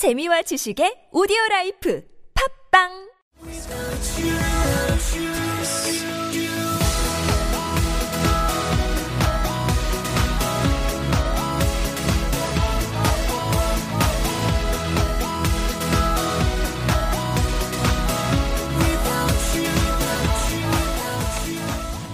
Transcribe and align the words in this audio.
재미와 0.00 0.40
지식의 0.40 1.12
오디오 1.12 1.36
라이프 1.50 2.00
팝빵 2.72 2.88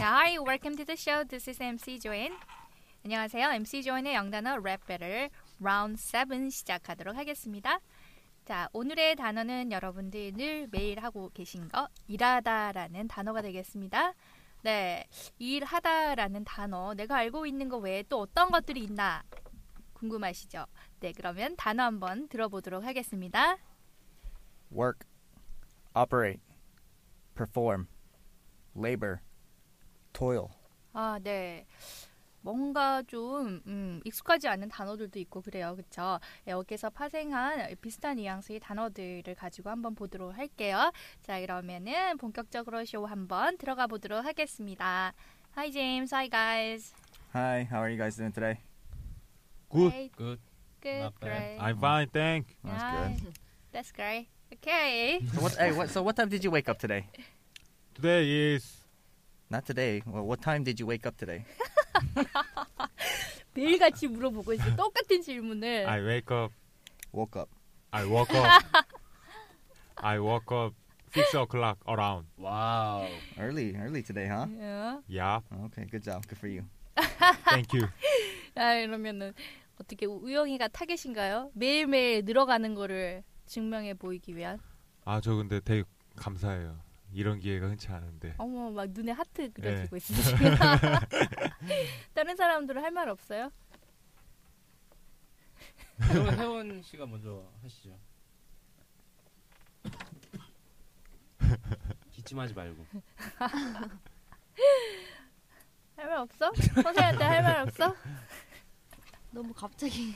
Hi, 0.02 0.38
welcome 0.40 0.74
to 0.74 0.84
the 0.84 0.96
show. 0.96 1.22
This 1.22 1.48
is 1.48 1.62
MC 1.62 2.00
Join. 2.00 2.34
안녕하세요. 3.04 3.50
MC 3.52 3.84
Join의 3.84 4.14
영단어 4.14 4.56
랩 4.56 4.84
배틀 4.84 5.30
라운드 5.58 6.00
7 6.00 6.50
시작하도록 6.50 7.16
하겠습니다. 7.16 7.80
자, 8.44 8.68
오늘의 8.72 9.16
단어는 9.16 9.72
여러분들이 9.72 10.32
늘 10.32 10.68
매일 10.70 11.02
하고 11.02 11.30
계신 11.34 11.68
거 11.68 11.88
일하다라는 12.06 13.08
단어가 13.08 13.42
되겠습니다. 13.42 14.12
네, 14.62 15.04
일하다라는 15.38 16.44
단어 16.44 16.94
내가 16.94 17.16
알고 17.16 17.46
있는 17.46 17.68
거 17.68 17.78
외에 17.78 18.02
또 18.04 18.20
어떤 18.20 18.50
것들이 18.50 18.84
있나 18.84 19.22
궁금하시죠? 19.94 20.66
네, 21.00 21.12
그러면 21.12 21.56
단어 21.56 21.84
한번 21.84 22.28
들어보도록 22.28 22.84
하겠습니다. 22.84 23.56
work, 24.70 25.08
operate, 25.94 26.40
perform, 27.34 27.86
labor, 28.76 29.18
toil. 30.12 30.48
아, 30.92 31.18
네. 31.22 31.66
뭔가 32.46 33.02
좀 33.08 33.60
음, 33.66 34.00
익숙하지 34.04 34.46
않은 34.46 34.68
단어들도 34.68 35.18
있고 35.18 35.40
그래요. 35.42 35.74
그렇죠? 35.74 36.20
여기서 36.46 36.90
파생한 36.90 37.74
비슷한 37.80 38.18
뉘앙스의 38.18 38.60
단어들을 38.60 39.34
가지고 39.34 39.70
한번 39.70 39.96
보도록 39.96 40.38
할게요. 40.38 40.92
자, 41.22 41.40
그러면은 41.40 42.16
본격적으로 42.18 42.84
쇼 42.84 43.04
한번 43.04 43.58
들어가 43.58 43.88
보도록 43.88 44.24
하겠습니다. 44.24 45.12
Hi 45.56 45.72
James, 45.72 46.14
hi 46.14 46.28
guys. 46.30 46.94
Hi, 47.34 47.62
how 47.68 47.80
are 47.82 47.90
you 47.90 47.98
guys 47.98 48.16
doing 48.16 48.32
today? 48.32 48.60
Good. 49.68 49.90
Great, 49.90 50.12
Good. 50.16 50.38
good, 50.82 51.02
Not 51.02 51.20
great. 51.20 51.58
I'm 51.58 51.78
fine, 51.78 52.08
thank. 52.12 52.56
That's 52.62 52.80
Nice. 52.80 53.20
good. 53.22 53.34
That's 53.72 53.90
great. 53.90 54.28
Okay. 54.54 55.18
So 55.34 55.40
what, 55.40 55.52
hey, 55.58 55.72
what, 55.72 55.90
so 55.90 56.00
what 56.04 56.14
time 56.14 56.28
did 56.28 56.44
you 56.44 56.52
wake 56.52 56.68
up 56.68 56.78
today? 56.78 57.06
Today 57.96 58.54
is 58.54 58.85
Not 59.50 59.64
today. 59.64 60.02
Well, 60.06 60.24
what 60.26 60.40
time 60.42 60.64
did 60.64 60.80
you 60.80 60.86
wake 60.86 61.06
up 61.06 61.16
today? 61.16 61.44
매일같이 63.54 64.08
물어보고 64.08 64.52
있어. 64.54 64.76
똑같은 64.76 65.22
질문을. 65.22 65.86
I 65.88 66.00
wake 66.02 66.30
up. 66.36 66.52
Woke 67.12 67.40
up. 67.40 67.50
I 67.92 68.04
woke 68.04 68.34
up. 68.34 68.46
I 69.96 70.18
woke 70.18 70.52
up 70.54 70.74
six 71.14 71.34
o'clock 71.34 71.78
around. 71.88 72.26
와우. 72.38 73.06
Early, 73.38 73.74
early 73.76 74.02
today, 74.02 74.26
huh? 74.26 74.46
어? 74.46 75.02
Yeah. 75.08 75.40
Okay, 75.66 75.86
good 75.90 76.02
job. 76.02 76.26
Good 76.26 76.38
for 76.38 76.48
you. 76.50 76.64
Thank 77.48 77.72
you. 77.72 77.88
아, 78.56 78.74
그러면은 78.84 79.32
어떻게 79.80 80.06
우영이가 80.06 80.68
타겟인가요? 80.68 81.50
매일매일 81.54 82.24
늘어가는 82.24 82.74
거를 82.74 83.22
증명해 83.46 83.94
보이기 83.94 84.36
위한. 84.36 84.58
아 85.04 85.20
저 85.20 85.34
근데 85.34 85.60
되게 85.60 85.84
감사해요. 86.16 86.76
이런 87.12 87.38
기회가 87.38 87.68
흔치 87.68 87.88
않은데. 87.88 88.34
어머, 88.38 88.70
막 88.70 88.88
눈에 88.90 89.12
하트 89.12 89.50
그려지고 89.52 89.98
네. 89.98 90.12
지금. 90.22 90.54
다른 92.14 92.36
사람들은 92.36 92.82
할 92.82 92.90
말 92.90 93.08
없어요? 93.08 93.50
그러면 95.98 96.38
혜원 96.38 96.82
씨가 96.82 97.06
먼저 97.06 97.42
하시죠. 97.62 97.98
기침하지 102.12 102.54
말고. 102.54 102.86
할 105.96 106.06
말 106.08 106.18
없어? 106.18 106.52
선생한테 106.82 107.24
할 107.24 107.42
말 107.42 107.56
없어? 107.62 107.94
너무 109.30 109.52
갑자기 109.54 110.12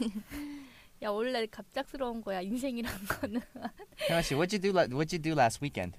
야 1.02 1.10
원래 1.10 1.46
갑작스러운 1.46 2.20
거야 2.22 2.40
인생이란 2.42 2.92
거는. 3.06 3.40
Hiroshi, 4.08 4.36
what'd 4.36 4.52
you 4.52 4.58
do? 4.60 4.72
What'd 4.72 5.12
you 5.12 5.18
do 5.22 5.32
last 5.34 5.60
weekend? 5.62 5.96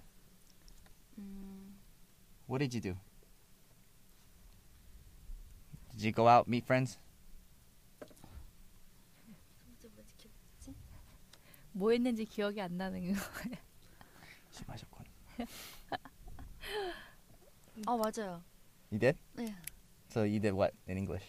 음, 2.50 2.50
What 2.50 2.58
did 2.60 2.74
you 2.74 2.80
do? 2.80 2.98
Did 5.92 6.02
you 6.02 6.12
go 6.12 6.28
out 6.28 6.46
meet 6.48 6.64
friends? 6.64 6.98
진짜 9.64 9.88
뭐지 9.94 10.12
기억지? 10.16 10.74
뭐 11.72 11.90
했는지 11.90 12.24
기억이 12.24 12.60
안 12.60 12.76
나는 12.76 13.12
거. 13.12 13.20
술 14.50 14.66
마셨군. 14.66 15.04
아 17.86 17.96
맞아요. 17.96 18.42
You 18.90 18.98
did? 18.98 19.18
네. 19.34 19.54
So 20.10 20.22
you 20.22 20.40
did 20.40 20.54
what 20.54 20.72
in 20.88 20.96
English? 20.96 21.24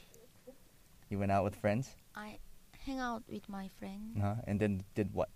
You 1.10 1.20
went 1.20 1.32
out 1.32 1.44
with 1.44 1.56
friends, 1.56 1.96
I 2.16 2.38
hang 2.86 3.00
out 3.00 3.24
with 3.28 3.48
my 3.50 3.70
friend 3.80 4.16
uh-huh. 4.18 4.36
and 4.48 4.60
then 4.60 4.84
did 4.94 5.14
what? 5.14 5.30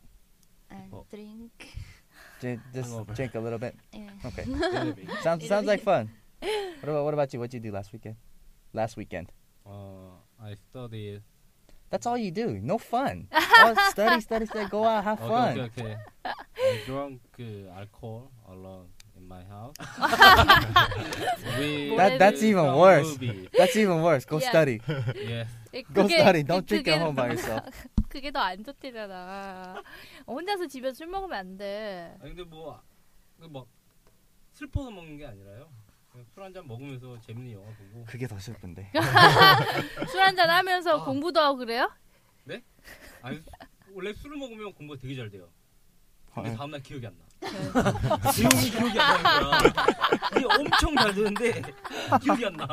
and 0.69 0.91
어. 0.91 1.05
drink. 1.09 1.67
J- 2.41 2.59
just 2.73 2.89
Hungover. 2.91 3.16
drink 3.16 3.35
a 3.35 3.39
little 3.39 3.59
bit. 3.59 3.75
예. 3.95 4.07
Okay. 4.25 4.45
sounds 5.22 5.47
sounds 5.47 5.66
like 5.67 5.81
fun. 5.83 6.09
What 6.41 6.89
about 6.89 7.03
what 7.05 7.13
about 7.13 7.33
you? 7.33 7.39
What'd 7.39 7.53
you 7.53 7.59
do 7.59 7.72
last 7.72 7.94
weekend? 7.94 8.16
Last 8.73 8.97
weekend. 8.97 9.27
어, 9.66 10.17
I 10.41 10.55
studied. 10.55 11.22
That's 11.91 12.07
all 12.07 12.17
you 12.17 12.31
do. 12.31 12.57
No 12.63 12.77
fun. 12.77 13.27
oh, 13.31 13.75
study, 13.91 14.22
study, 14.22 14.45
study. 14.45 14.67
Go 14.69 14.83
out, 14.85 15.03
have 15.03 15.19
오케이 15.19 15.27
fun. 15.29 15.57
오케이 15.57 15.69
오케이. 15.69 15.95
I 16.25 16.77
drank 16.88 17.19
그 17.35 17.67
alcohol 17.75 18.31
alone 18.47 18.88
in 19.17 19.27
my 19.27 19.44
house. 19.44 19.75
we 21.59 21.95
That- 21.97 22.17
that's 22.17 22.39
see 22.39 22.49
even 22.49 22.66
some 22.66 22.77
worse. 22.79 23.07
Movie. 23.19 23.49
That's 23.57 23.75
even 23.75 24.01
worse. 24.01 24.25
Go 24.25 24.39
Yeah. 24.39 24.49
study. 24.49 24.81
Yes. 25.16 25.47
Go 25.94 26.07
study. 26.07 26.44
Don't 26.44 26.66
drink 26.66 26.88
at 26.88 27.01
home 27.01 27.16
by 27.16 27.31
yourself. 27.31 27.63
그게 28.16 28.31
더 28.31 28.41
안 28.41 28.65
좋대잖아. 28.65 29.82
혼자서 30.27 30.66
집에서 30.69 30.94
술 30.94 31.06
먹으면 31.09 31.38
안 31.38 31.56
돼. 31.59 32.16
아니 32.22 32.34
근데 32.34 32.44
뭐 32.44 32.82
막 33.38 33.66
슬퍼서 34.54 34.91
먹는 34.91 35.19
게 35.19 35.27
아니라요. 35.27 35.69
술 36.32 36.43
한 36.43 36.50
잔 36.54 36.66
먹으면서 36.66 37.21
재밌는 37.21 37.53
영화 37.53 37.66
보고. 37.77 38.06
그게 38.06 38.27
더 38.27 38.38
슬픈데. 38.38 38.91
술 40.09 40.21
한 40.22 40.34
잔 40.34 40.49
하면서 40.49 40.99
아. 41.03 41.04
공부도 41.04 41.38
하고 41.38 41.59
그래요? 41.59 41.93
아니 43.21 43.43
원래 43.93 44.15
술을 44.15 44.38
먹으면 44.38 44.72
공부가 44.72 44.98
되게 44.98 45.15
잘 45.15 45.28
돼요. 45.28 45.47
근데 46.33 46.50
어. 46.53 46.56
다음날 46.56 46.81
기억이 46.83 47.06
안 47.06 47.15
나. 47.19 47.27
내용이 48.33 48.71
기억이 48.71 48.98
안 48.98 49.22
나는 49.22 49.50
거야. 49.50 49.59
이게 50.37 50.44
엄청 50.59 50.94
잘 50.97 51.15
되는데 51.15 51.62
기억이 52.22 52.47
안 52.47 52.53
나. 52.54 52.66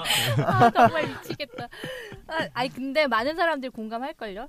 아, 0.45 0.71
정말 0.71 1.07
미치겠다. 1.09 1.67
아, 2.27 2.47
아니 2.53 2.69
근데 2.69 3.07
많은 3.07 3.35
사람들이 3.35 3.69
공감할걸요? 3.71 4.47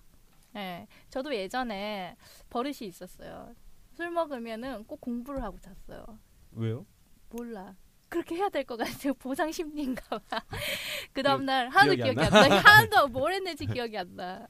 네, 0.55 0.87
저도 1.11 1.35
예전에 1.35 2.17
버릇이 2.49 2.79
있었어요. 2.83 3.55
술 3.93 4.11
먹으면은 4.11 4.85
꼭 4.85 5.01
공부를 5.01 5.43
하고 5.43 5.59
잤어요. 5.61 6.05
왜요? 6.53 6.87
몰라. 7.31 7.75
그렇게 8.09 8.37
해야 8.37 8.49
될 8.49 8.65
것 8.65 8.77
같아요. 8.77 9.13
보상 9.19 9.51
심리인가 9.51 10.19
봐. 10.21 10.45
그 11.13 11.23
다음날 11.23 11.69
하나도 11.69 11.97
기억이 11.97 12.15
기억이 12.15 12.21
안안 12.37 12.49
나. 12.49 12.57
하나도 12.65 13.09
뭘 13.09 13.33
했는지 13.35 13.67
기억이 13.67 13.99
안 13.99 14.15
나. 14.15 14.47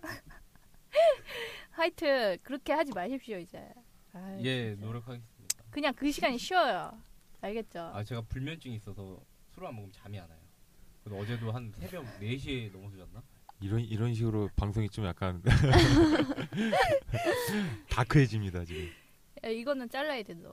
하여튼 1.71 2.39
그렇게 2.43 2.73
하지 2.73 2.93
마십시오 2.93 3.39
이제. 3.39 3.67
아이, 4.13 4.45
예 4.45 4.71
진짜. 4.75 4.87
노력하겠습니다. 4.87 5.65
그냥 5.71 5.95
그 5.95 6.11
시간이 6.11 6.39
쉬어요. 6.39 7.01
알겠죠? 7.41 7.81
아 7.95 8.05
제가 8.05 8.21
불면증이 8.23 8.77
있어서 8.77 9.21
술을 9.55 9.69
안 9.69 9.75
먹으면 9.75 9.93
잠이 9.93 10.19
안 10.21 10.29
와요. 10.29 10.39
그래서 11.03 11.21
어제도 11.21 11.51
한 11.53 11.73
새벽 11.79 12.05
4시에 12.21 12.71
넘어서 12.73 12.97
잤나? 12.97 13.23
이런 13.65 13.81
이런 13.81 14.13
식으로 14.13 14.51
방송이 14.57 14.91
좀 14.91 15.07
약간 15.07 15.43
다크해집니다 17.89 18.63
지금. 18.67 18.91
야, 19.43 19.49
이거는 19.49 19.89
잘라야 19.89 20.23
돼 20.23 20.35
너. 20.35 20.53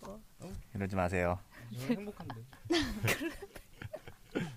이러지 0.73 0.95
마세요. 0.95 1.37
행복한데. 1.73 2.35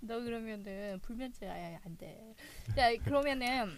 너 0.00 0.20
그러면은 0.20 0.98
불면증 1.02 1.50
아예 1.50 1.78
안 1.84 1.98
돼. 1.98 2.34
자 2.74 2.90
그러면은 3.04 3.76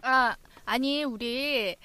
아 0.00 0.34
아니 0.64 1.04
우리 1.04 1.76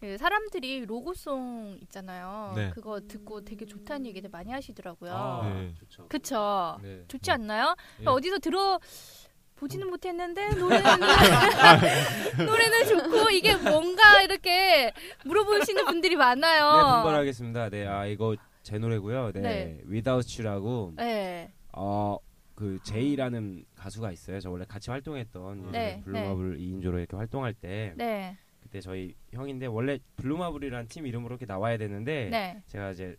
그 0.00 0.18
사람들이 0.18 0.84
로고송 0.84 1.78
있잖아요. 1.84 2.52
네. 2.54 2.70
그거 2.74 3.00
듣고 3.00 3.46
되게 3.46 3.64
좋다는 3.64 4.04
얘기들 4.06 4.28
많이 4.28 4.52
하시더라고요. 4.52 5.14
아 5.14 5.48
네. 5.54 5.72
좋죠. 5.74 6.06
그쵸? 6.08 6.78
네. 6.82 7.02
좋지 7.08 7.30
않나요? 7.30 7.74
예. 8.02 8.06
어디서 8.06 8.40
들어 8.40 8.78
보지는 9.58 9.88
못했는데 9.90 10.48
노래는 10.54 10.82
노래는 12.46 12.86
좋고 12.88 13.30
이게 13.30 13.56
뭔가 13.56 14.22
이렇게 14.22 14.92
물어보시는 15.24 15.84
분들이 15.86 16.16
많아요. 16.16 16.76
네, 16.76 17.02
분발하겠습니다. 17.02 17.70
네, 17.70 17.86
아 17.86 18.06
이거 18.06 18.36
제 18.62 18.78
노래고요. 18.78 19.32
네, 19.32 19.40
네. 19.40 19.80
Without 19.88 20.42
You라고 20.42 20.92
네. 20.96 21.50
어 21.72 22.18
그 22.58 22.76
제이라는 22.82 23.64
가수가 23.76 24.10
있어요. 24.10 24.40
저 24.40 24.50
원래 24.50 24.64
같이 24.66 24.90
활동했던 24.90 25.70
네, 25.70 26.00
블루마블 26.04 26.58
2인조로 26.58 26.98
이렇게 26.98 27.16
활동할 27.16 27.54
때 27.54 27.92
네. 27.96 28.36
그때 28.60 28.80
저희 28.80 29.14
형인데 29.32 29.66
원래 29.66 30.00
블루마블이라는 30.16 30.88
팀 30.88 31.06
이름으로 31.06 31.34
이렇게 31.34 31.46
나와야 31.46 31.76
되는데 31.76 32.28
네. 32.32 32.60
제가 32.66 32.90
이제 32.90 33.14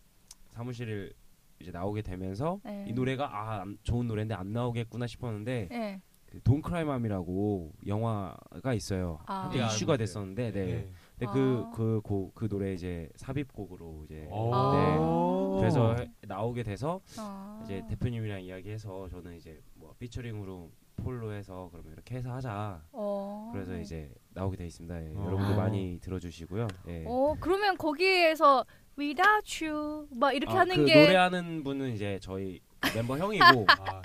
사무실을 0.50 1.14
이제 1.58 1.70
나오게 1.70 2.02
되면서 2.02 2.60
네. 2.66 2.84
이 2.86 2.92
노래가 2.92 3.30
아 3.34 3.62
안- 3.62 3.78
좋은 3.82 4.06
노래인데 4.08 4.34
안 4.34 4.52
나오겠구나 4.52 5.06
싶었는데 5.06 5.68
네. 5.70 6.00
그 6.02 6.09
Don't 6.44 6.82
Cry 6.82 7.04
Mommy라고 7.04 7.72
영화가 7.86 8.74
있어요. 8.74 9.18
아. 9.26 9.44
한때 9.44 9.58
네, 9.60 9.66
이슈가 9.66 9.92
알고 9.94 9.98
됐었는데 9.98 10.52
네. 10.52 10.64
네. 10.66 10.90
근데 11.18 11.26
아. 11.26 11.32
그그 11.32 12.00
그, 12.04 12.30
그 12.34 12.48
노래 12.48 12.72
이제 12.72 13.08
삽입곡으로 13.16 14.02
이제 14.04 14.26
오. 14.30 14.50
네. 14.72 15.60
그래서 15.60 15.94
해- 15.94 16.10
나오게 16.22 16.62
돼서 16.62 17.00
아. 17.18 17.60
이제 17.64 17.82
대표님이랑 17.88 18.42
이야기해서 18.42 19.08
저는 19.08 19.36
이제 19.36 19.60
뭐 19.74 19.94
피처링으로 19.98 20.70
솔로 20.96 21.32
해서 21.32 21.68
그러면 21.72 21.92
이렇게 21.94 22.16
해서 22.16 22.30
하자. 22.32 22.82
어. 22.92 23.50
그래서 23.52 23.76
이제 23.78 24.10
나오게 24.34 24.56
돼 24.56 24.66
있습니다. 24.66 25.02
예, 25.02 25.12
어. 25.16 25.24
여러분들 25.26 25.56
많이 25.56 25.98
들어주시고요. 26.00 26.66
예. 26.88 27.04
어, 27.06 27.34
그러면 27.40 27.76
거기에서 27.78 28.64
without 28.98 29.64
you 29.66 30.06
막 30.14 30.32
이렇게 30.34 30.52
아, 30.54 30.60
하는 30.60 30.76
그 30.76 30.84
게 30.84 31.02
노래하는 31.06 31.64
분은 31.64 31.92
이제 31.94 32.18
저희 32.20 32.60
멤버 32.94 33.16
형이고 33.18 33.66
아, 33.68 34.02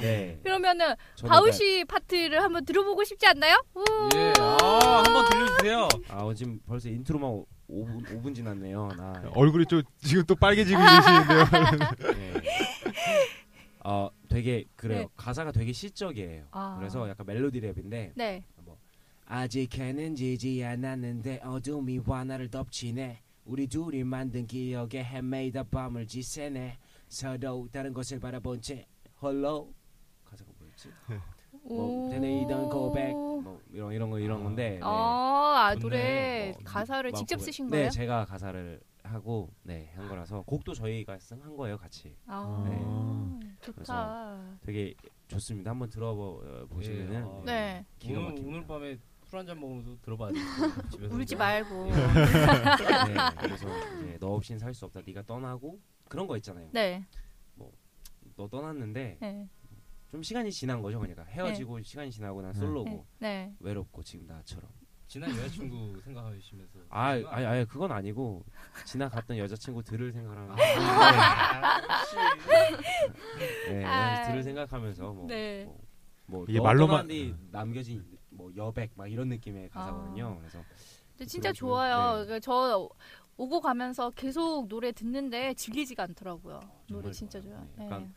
네. 0.00 0.38
그러면은 0.42 0.94
바우 1.26 1.50
씨 1.52 1.84
파트를 1.84 2.42
한번 2.42 2.64
들어보고 2.64 3.04
싶지 3.04 3.26
않나요? 3.26 3.62
우! 3.74 3.84
예, 4.14 4.32
아, 4.40 5.02
한번 5.04 5.30
들려주세요. 5.30 5.88
아 6.08 6.24
어, 6.24 6.34
지금 6.34 6.58
벌써 6.66 6.88
인트로만 6.88 7.44
5분 7.70 8.04
5분 8.04 8.34
지났네요. 8.34 8.88
나 8.96 9.22
얼굴이 9.34 9.66
좀 9.66 9.82
지금 9.98 10.24
또 10.24 10.34
빨개지고 10.34 10.78
계시는데요. 10.82 12.14
네. 12.14 12.42
어 13.84 14.10
되게 14.28 14.64
그래요. 14.74 15.00
네. 15.02 15.08
가사가 15.16 15.52
되게 15.52 15.72
시적이에요. 15.72 16.46
아. 16.50 16.76
그래서 16.78 17.08
약간 17.08 17.26
멜로디 17.26 17.60
랩인데 17.60 18.12
네. 18.14 18.44
아직 19.28 19.76
해는 19.76 20.14
지지 20.14 20.64
않았는데 20.64 21.40
어둠이 21.44 22.00
와 22.06 22.17
나를 22.17 22.48
덮치네 22.48 23.22
우리 23.44 23.66
둘이 23.66 24.04
만든 24.04 24.46
기억에 24.46 25.02
헤매이다 25.02 25.64
밤을 25.64 26.06
지새네 26.06 26.78
서로 27.08 27.68
다른 27.72 27.92
것을 27.92 28.18
바라본 28.20 28.60
채 28.60 28.86
홀로 29.20 29.72
가사가 30.24 30.50
뭐였지? 30.58 30.90
뭐 31.64 32.10
되뇌이던 32.10 32.68
고백 32.68 33.12
뭐 33.12 33.60
이런 33.72 33.92
이런 33.92 34.10
거 34.10 34.18
이런 34.18 34.44
건데 34.44 34.70
네. 34.70 34.80
아, 34.82 35.68
아 35.68 35.74
좋네. 35.74 35.82
노래 35.82 36.52
뭐, 36.52 36.62
가사를 36.64 37.10
막 37.10 37.16
직접. 37.18 37.40
쓰신 37.40 37.66
네 37.66 37.70
거예요? 37.78 37.90
제가 37.90 38.24
가사를 38.24 38.80
하고 39.02 39.50
네한 39.62 40.08
거라서 40.08 40.42
곡도 40.42 40.74
저희가 40.74 41.18
쓴한 41.18 41.56
거예요 41.56 41.78
같이 41.78 42.16
아, 42.26 42.64
네. 42.68 43.56
좋다. 43.60 44.58
되게 44.62 44.94
좋습니다 45.28 45.70
한번 45.70 45.88
들어보시면은 45.88 47.14
예, 47.14 47.18
아. 47.18 47.42
네. 47.44 47.86
기가 47.98 48.18
오늘, 48.18 48.28
막힙니다. 48.30 48.48
오늘 48.48 48.66
밤에 48.66 48.98
술 49.24 49.38
한잔 49.40 49.58
먹으면서 49.58 49.96
들어봐야 50.02 50.30
돼. 50.30 50.38
울지 51.10 51.34
말고. 51.34 51.86
네, 51.86 53.16
그래서 53.40 53.66
이제 54.04 54.16
너 54.20 54.28
없인 54.28 54.56
살수 54.56 54.84
없다. 54.84 55.00
네가 55.04 55.22
떠나고 55.22 55.80
그런 56.08 56.26
거 56.26 56.36
있잖아요. 56.36 56.68
네. 56.72 57.04
너 58.36 58.48
떠났는데 58.48 59.16
네. 59.20 59.48
좀 60.10 60.22
시간이 60.22 60.52
지난 60.52 60.82
거죠. 60.82 60.98
그러니까 60.98 61.24
헤어지고 61.24 61.80
시간이 61.82 62.10
지나고 62.10 62.42
난 62.42 62.52
네. 62.52 62.58
솔로고 62.58 63.06
네. 63.18 63.54
외롭고 63.60 64.02
지금 64.02 64.26
나처럼. 64.26 64.68
지난 65.08 65.30
여자친구 65.30 66.00
생각하시면서. 66.04 66.78
아, 66.90 67.10
아니, 67.10 67.24
아니 67.46 67.64
그건 67.64 67.92
아니고 67.92 68.44
지나갔던 68.84 69.38
여자친구들을 69.38 70.12
생각하면 70.12 70.56
네, 73.70 73.84
아. 73.84 74.28
들을 74.28 74.42
생각하면서 74.42 75.12
뭐, 75.12 75.26
네. 75.26 75.64
뭐, 75.64 75.80
뭐 76.26 76.44
이게 76.48 76.58
너 76.58 76.64
말로만- 76.64 77.36
남겨진 77.50 78.04
뭐 78.30 78.50
여백 78.56 78.90
막 78.96 79.10
이런 79.10 79.28
느낌의 79.28 79.70
가사거든요. 79.70 80.36
그래서 80.40 80.62
근데 81.16 81.24
진짜 81.26 81.52
좋아요. 81.52 82.18
네. 82.18 82.24
그러니까 82.24 82.40
저 82.40 82.88
오고 83.38 83.60
가면서 83.60 84.10
계속 84.10 84.66
노래 84.68 84.92
듣는데 84.92 85.54
질리지가 85.54 86.04
않더라고요. 86.04 86.60
노래 86.88 87.02
정말 87.02 87.12
진짜 87.12 87.40
좋아요. 87.40 87.60
네, 87.60 87.70
네. 87.76 87.84
약간 87.84 88.14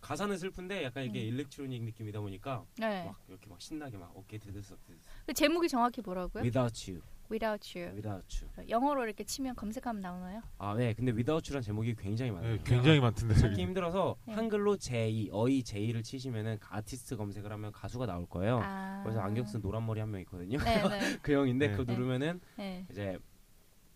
가사는 0.00 0.36
슬픈데 0.36 0.84
약간 0.84 1.04
이게 1.04 1.20
음. 1.22 1.28
일렉트로닉 1.28 1.82
느낌이다 1.84 2.20
보니까 2.20 2.64
네. 2.78 3.04
막 3.06 3.18
이렇게 3.28 3.46
막 3.48 3.60
신나게 3.60 3.96
막 3.96 4.12
어깨 4.14 4.38
드드석 4.38 4.78
그 5.26 5.32
제목이 5.32 5.68
정확히 5.68 6.02
뭐라고요? 6.02 6.42
Without 6.42 6.90
you, 6.90 7.02
Without 7.30 7.78
You. 7.78 7.94
without 7.94 8.44
you. 8.44 8.68
영어로 8.68 9.04
이렇게 9.04 9.24
치면 9.24 9.54
검색하면 9.56 10.02
나오나요? 10.02 10.42
아, 10.58 10.74
네. 10.74 10.92
근데 10.92 11.10
without 11.12 11.50
you란 11.50 11.62
제목이 11.62 11.94
굉장히 11.96 12.30
많아요. 12.32 12.56
네, 12.56 12.62
굉장히 12.64 13.00
많던데 13.00 13.34
찾기. 13.34 13.60
힘들어서 13.62 14.16
네. 14.26 14.34
한글로 14.34 14.76
제이, 14.76 15.30
어이 15.32 15.62
제이를 15.62 16.02
치시면은 16.02 16.58
아티스트 16.68 17.16
검색을 17.16 17.50
하면 17.52 17.72
가수가 17.72 18.04
나올 18.04 18.26
거예요. 18.26 18.60
아. 18.62 19.00
그래서 19.04 19.20
안경 19.20 19.46
쓴 19.46 19.62
노란 19.62 19.86
머리 19.86 20.00
한 20.00 20.10
명 20.10 20.20
있거든요. 20.22 20.58
네, 20.58 20.82
네. 20.88 21.18
그 21.22 21.32
형인데 21.32 21.68
네. 21.68 21.72
그거 21.72 21.84
네. 21.84 21.94
누르면은 21.94 22.40
네. 22.58 22.86
이제 22.90 23.18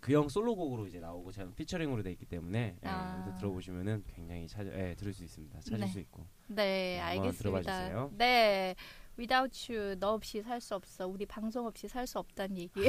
그 0.09 0.15
형 0.15 0.29
솔로곡으로 0.29 0.87
이제 0.87 1.01
나오고 1.01 1.31
제가 1.33 1.51
피처링으로 1.55 2.03
돼 2.03 2.11
있기 2.13 2.25
때문에 2.25 2.77
예, 2.83 2.89
아. 2.89 3.21
그래서 3.23 3.39
들어보시면은 3.39 4.05
굉장히 4.09 4.49
찾아, 4.49 4.71
예, 4.73 4.95
들을 4.95 5.13
수 5.13 5.23
있습니다. 5.23 5.61
찾을 5.61 5.81
네. 5.81 5.87
수 5.87 6.01
있고. 6.01 6.27
네, 6.47 6.95
주세요. 6.95 7.05
알겠습니다. 7.05 8.09
네. 8.17 8.75
Without 9.19 9.73
you, 9.73 9.97
너 9.99 10.13
없이 10.15 10.41
살 10.43 10.61
수 10.61 10.77
없어. 10.77 11.07
우리 11.09 11.27
방송 11.27 11.67
없이 11.67 11.89
살 11.89 12.07
수 12.07 12.21
없다는 12.21 12.57
얘기. 12.57 12.89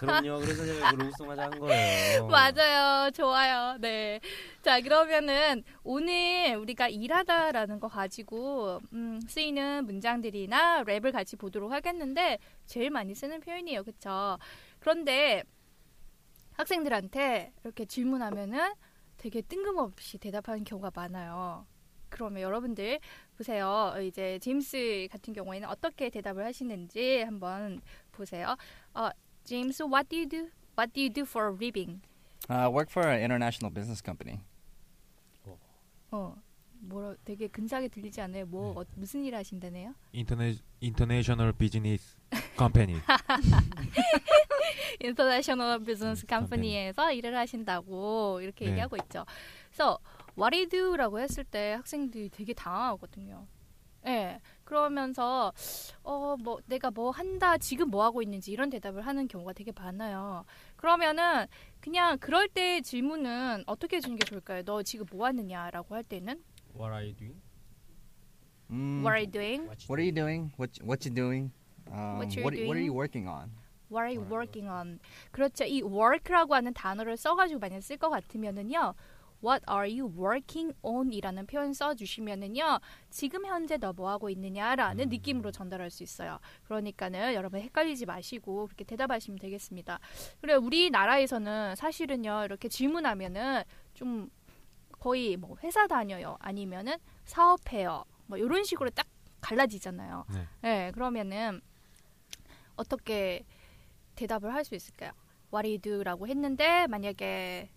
그럼요. 0.00 0.38
그래서 0.40 0.66
제가 0.66 0.92
로우송하자 0.92 1.42
한 1.44 1.58
거예요. 1.58 2.26
맞아요. 2.28 3.10
좋아요. 3.10 3.78
네. 3.80 4.20
자, 4.60 4.80
그러면은 4.82 5.64
오늘 5.82 6.56
우리가 6.56 6.88
일하다라는 6.88 7.80
거 7.80 7.88
가지고 7.88 8.80
음, 8.92 9.18
쓰이는 9.26 9.86
문장들이나 9.86 10.84
랩을 10.84 11.10
같이 11.10 11.36
보도록 11.36 11.72
하겠는데 11.72 12.38
제일 12.66 12.90
많이 12.90 13.14
쓰는 13.14 13.40
표현이에요. 13.40 13.82
그쵸? 13.82 14.38
그런데 14.78 15.42
학생들한테 16.54 17.52
이렇게 17.64 17.84
질문하면은 17.84 18.72
되게 19.16 19.40
뜬금없이 19.42 20.18
대답하는 20.18 20.64
경우가 20.64 20.90
많아요. 20.94 21.66
그러면 22.08 22.42
여러분들 22.42 23.00
보세요. 23.36 23.94
이제 24.02 24.38
제임스 24.40 25.08
같은 25.10 25.32
경우에는 25.32 25.68
어떻게 25.68 26.10
대답을 26.10 26.44
하시는지 26.44 27.22
한번 27.22 27.80
보세요. 28.10 28.56
어, 28.94 29.08
제임스, 29.44 29.84
what 29.84 30.08
do 30.08 30.18
you 30.18 30.28
do? 30.28 30.50
What 30.78 30.92
do 30.92 31.00
you 31.02 31.10
do 31.12 31.22
for 31.22 31.48
a 31.48 31.54
living? 31.54 32.02
Uh, 32.50 32.64
I 32.64 32.68
work 32.68 32.90
for 32.90 33.08
an 33.08 33.20
international 33.20 33.72
business 33.72 34.02
company. 34.04 34.40
어, 36.10 36.36
뭐라 36.80 37.14
되게 37.24 37.48
근사하게 37.48 37.88
들리지 37.88 38.20
않아요? 38.20 38.44
뭐 38.44 38.78
어, 38.78 38.84
무슨 38.96 39.24
일 39.24 39.34
하신다네요? 39.34 39.94
Inter 40.12 40.54
International 40.80 41.52
business 41.54 42.16
company. 42.56 42.96
International 45.00 45.80
business 45.84 46.26
company. 46.26 46.50
Company에서 46.50 47.12
일을 47.12 47.36
하신다고 47.36 48.40
이렇게 48.42 48.66
네. 48.66 48.70
얘기하고 48.72 48.96
있죠. 48.96 49.24
그래서 49.68 49.98
what 50.38 50.56
you 50.56 50.68
do라고 50.68 51.20
했을 51.20 51.44
때 51.44 51.72
학생들이 51.74 52.28
되게 52.30 52.52
당황하거든요. 52.54 53.46
예. 54.06 54.40
그러면서 54.64 55.52
어 56.02 56.36
뭐 56.42 56.58
내가 56.66 56.90
뭐 56.90 57.10
한다 57.10 57.56
지금 57.58 57.88
뭐 57.90 58.02
하고 58.04 58.20
있는지 58.22 58.50
이런 58.52 58.68
대답을 58.70 59.06
하는 59.06 59.28
경우가 59.28 59.52
되게 59.52 59.70
많아요. 59.74 60.44
그러면은 60.76 61.46
그냥 61.80 62.18
그럴 62.18 62.48
때 62.48 62.80
질문은 62.80 63.64
어떻게 63.66 63.96
해주는 63.96 64.16
게 64.18 64.24
좋을까요? 64.24 64.62
너 64.64 64.82
지금 64.82 65.06
뭐 65.12 65.26
하느냐라고 65.26 65.94
할 65.94 66.02
때는 66.02 66.42
What 66.74 66.92
are 66.92 67.04
you 67.04 67.14
doing? 67.14 67.40
Mm, 68.70 69.04
What 69.04 69.12
are 69.12 69.20
you 69.20 69.30
doing? 69.30 69.68
what 69.68 69.92
are 69.92 70.02
you 70.02 70.12
doing? 70.14 70.52
What 70.58 70.80
what 70.82 71.06
you 71.08 71.14
doing? 71.14 71.52
Um, 71.90 72.18
What 72.18 72.28
you're 72.36 72.44
what, 72.44 72.54
what 72.54 72.76
are 72.76 72.82
doing? 72.82 72.84
you 72.86 72.92
working 72.94 73.28
on? 73.28 73.50
What 73.90 74.02
are 74.04 74.10
you 74.14 74.22
working 74.30 74.68
on? 74.70 74.98
그렇죠. 75.32 75.64
이 75.64 75.82
work라고 75.82 76.54
하는 76.54 76.72
단어를 76.72 77.16
써가지고 77.16 77.60
만약 77.60 77.80
쓸 77.82 77.96
것 77.98 78.08
같으면은요. 78.10 78.94
What 79.44 79.64
are 79.68 79.90
you 79.90 80.06
working 80.16 80.72
on?이라는 80.82 81.46
표현 81.46 81.74
써주시면은요. 81.74 82.78
지금 83.10 83.44
현재 83.44 83.76
너 83.76 83.92
뭐 83.92 84.08
하고 84.08 84.30
있느냐라는 84.30 85.08
느낌으로 85.08 85.50
전달할 85.50 85.90
수 85.90 86.04
있어요. 86.04 86.38
그러니까는 86.64 87.34
여러분 87.34 87.60
헷갈리지 87.60 88.06
마시고 88.06 88.66
그렇게 88.68 88.84
대답하시면 88.84 89.40
되겠습니다. 89.40 89.98
그래 90.40 90.54
우리나라에서는 90.54 91.74
사실은요 91.74 92.44
이렇게 92.44 92.68
질문하면은 92.68 93.64
좀 93.94 94.30
거의 95.00 95.36
뭐 95.36 95.56
회사 95.64 95.88
다녀요 95.88 96.36
아니면은 96.38 96.94
사업해요 97.24 98.04
뭐 98.26 98.38
이런 98.38 98.62
식으로 98.62 98.90
딱 98.90 99.06
갈라지잖아요. 99.40 100.24
네. 100.32 100.46
네, 100.62 100.90
그러면은 100.92 101.60
어떻게 102.82 103.44
대답을 104.16 104.52
할 104.52 104.64
수 104.64 104.74
있을까요? 104.74 105.12
What 105.52 105.62
do 105.64 105.70
you 105.70 105.78
do?라고 105.78 106.26
했는데 106.28 106.86
만약에 106.88 107.70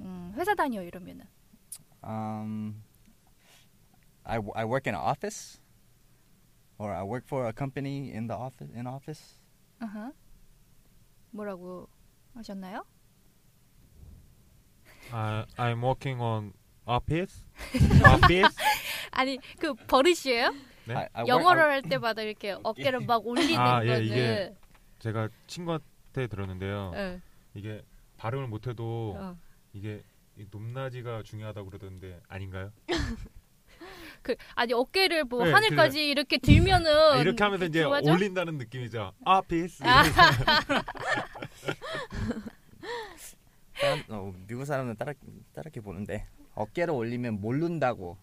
음, 0.00 0.32
회사 0.36 0.54
다녀 0.54 0.82
이러면은 0.82 1.26
Um, 2.02 2.82
I, 4.24 4.38
I 4.54 4.64
work 4.66 4.86
in 4.86 4.94
an 4.94 5.00
office, 5.00 5.58
or 6.76 6.92
I 6.92 7.02
work 7.02 7.24
for 7.26 7.46
a 7.48 7.52
company 7.56 8.10
in 8.12 8.26
the 8.26 8.36
office. 8.38 8.70
In 8.76 8.86
office. 8.86 9.40
어허. 9.80 10.12
뭐라고 11.30 11.88
하셨나요? 12.34 12.84
I 15.12 15.44
I'm 15.56 15.82
working 15.82 16.20
on 16.20 16.52
office. 16.86 17.42
office. 18.04 18.56
아니 19.12 19.38
그 19.58 19.72
버릇이에요? 19.74 20.52
네. 20.86 20.94
I 20.94 21.08
work- 21.24 21.28
영어를 21.28 21.62
I- 21.62 21.70
할 21.70 21.82
때마다 21.82 22.22
이렇게 22.22 22.56
어깨를 22.62 23.00
막 23.00 23.26
올리는 23.26 23.58
아, 23.60 23.82
예, 23.84 23.88
거는 23.88 24.04
이게 24.04 24.54
제가 24.98 25.28
친구 25.46 25.72
팟캐스트에 25.72 26.26
들었는데요. 26.28 26.92
예. 26.94 27.20
이게 27.54 27.82
발음을 28.16 28.46
못해도 28.48 29.16
어. 29.18 29.36
이게 29.72 30.02
이 30.36 30.46
높낮이가 30.50 31.22
중요하다고 31.22 31.70
그러던데 31.70 32.20
아닌가요? 32.28 32.72
그 34.22 34.34
아니 34.54 34.72
어깨를 34.72 35.24
뭐 35.24 35.44
네, 35.44 35.52
하늘까지 35.52 36.08
이렇게 36.08 36.38
들면은 36.38 36.90
아, 36.90 37.16
이렇게 37.16 37.42
하면서 37.44 37.66
이제 37.66 37.82
좋아져? 37.82 38.12
올린다는 38.12 38.56
느낌이죠. 38.58 39.12
아 39.24 39.40
피스. 39.42 39.82
아. 39.84 40.02
사람, 43.74 44.02
어, 44.08 44.32
미국 44.46 44.64
사람은 44.64 44.96
따라 44.96 45.12
따르게 45.52 45.80
보는데 45.80 46.26
어깨를 46.54 46.94
올리면 46.94 47.40
모른다고 47.40 48.16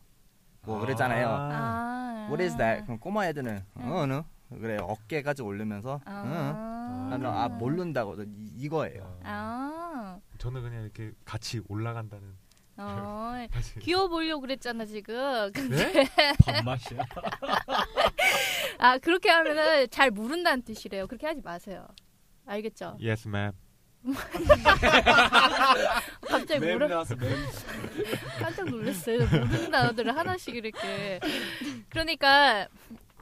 뭐 0.64 0.80
그러잖아요. 0.80 1.28
아. 1.30 2.28
What 2.30 2.44
is 2.44 2.56
that? 2.58 2.84
그럼 2.86 3.00
꼬마 3.00 3.26
애들은 3.28 3.64
어, 3.76 4.06
너 4.08 4.24
그래 4.58 4.78
어깨까지 4.80 5.42
올리면서 5.42 6.00
응. 6.08 6.14
아. 6.14 7.08
나는 7.10 7.26
아 7.28 7.48
모른다고 7.48 8.22
이- 8.22 8.52
이거예요. 8.58 9.20
아. 9.24 10.18
저는 10.38 10.62
그냥 10.62 10.84
이렇게 10.84 11.12
같이 11.26 11.62
올라간다는. 11.68 12.36
어. 12.78 13.34
귀여워 13.82 14.08
보려고 14.08 14.42
그랬잖아 14.42 14.86
지금. 14.86 15.52
근데 15.54 15.92
네? 15.94 16.06
밥맛이야. 16.46 17.00
아 18.80 18.98
그렇게 18.98 19.30
하면은 19.30 19.88
잘 19.90 20.12
모른다는 20.12 20.64
뜻이래요. 20.64 21.08
그렇게 21.08 21.28
하지 21.28 21.42
마세요. 21.42 21.88
알겠죠? 22.46 22.98
Yes, 23.02 23.28
ma'am. 23.28 23.54
갑자기 26.52 26.66
맵 26.66 26.78
뭐라 26.78 26.88
나왔어 26.88 27.16
맵. 27.16 27.30
깜짝 28.40 28.70
놀랐어요. 28.70 29.20
모르는 29.20 29.72
단어들을 29.72 30.18
하나씩 30.18 30.56
이렇게. 30.56 31.20
그러니까 31.90 32.68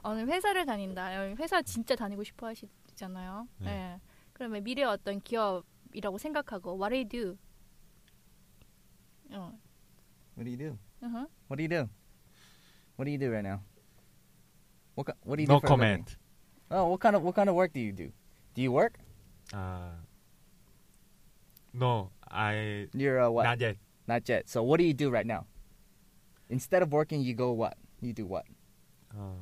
어느 0.02 0.22
회사를 0.22 0.66
다닌다. 0.66 1.10
회사 1.36 1.62
진짜 1.62 1.94
다니고 1.94 2.24
싶어 2.24 2.48
하시잖아요. 2.48 3.46
네. 3.58 3.66
네. 3.66 4.00
그러면 4.32 4.64
미래 4.64 4.82
어떤 4.82 5.20
기업이라고 5.20 6.18
생각하고 6.18 6.76
what 6.76 6.90
do 6.90 6.96
you 6.96 7.08
do? 7.08 7.38
어. 9.38 9.56
What 10.36 10.44
do 10.44 10.50
you 10.50 10.56
do? 10.56 10.78
uh 11.02 11.26
What 11.48 11.56
do 11.56 11.62
you 11.62 11.68
do? 11.68 11.88
What 12.96 13.04
do 13.04 13.10
you 13.12 13.18
do 13.18 13.30
right 13.30 13.46
now? 13.46 13.60
What 14.96 15.14
What 15.24 15.36
do 15.36 15.42
you 15.42 15.46
do 15.46 15.54
No 15.54 15.60
comment. 15.60 16.16
Oh, 16.70 16.88
what 16.90 17.00
kind 17.00 17.14
of 17.14 17.22
what 17.22 17.34
kind 17.34 17.48
of 17.48 17.54
work 17.54 17.72
do 17.72 17.80
you 17.80 17.92
do? 17.92 18.10
Do 18.54 18.62
you 18.62 18.72
work? 18.72 18.98
아, 19.52 19.98
no, 21.72 22.10
I 22.29 22.87
You're 22.93 23.19
uh, 23.21 23.29
what? 23.29 23.43
not 23.43 23.59
yet. 23.59 23.77
Not 24.07 24.27
yet. 24.29 24.49
So 24.49 24.63
what 24.63 24.77
do 24.79 24.85
you 24.85 24.93
do 24.93 25.09
right 25.09 25.25
now? 25.25 25.45
Instead 26.49 26.81
of 26.83 26.91
working, 26.93 27.21
you 27.21 27.33
go 27.33 27.51
what? 27.51 27.77
You 28.01 28.13
do 28.13 28.25
what? 28.25 28.45
어, 29.17 29.39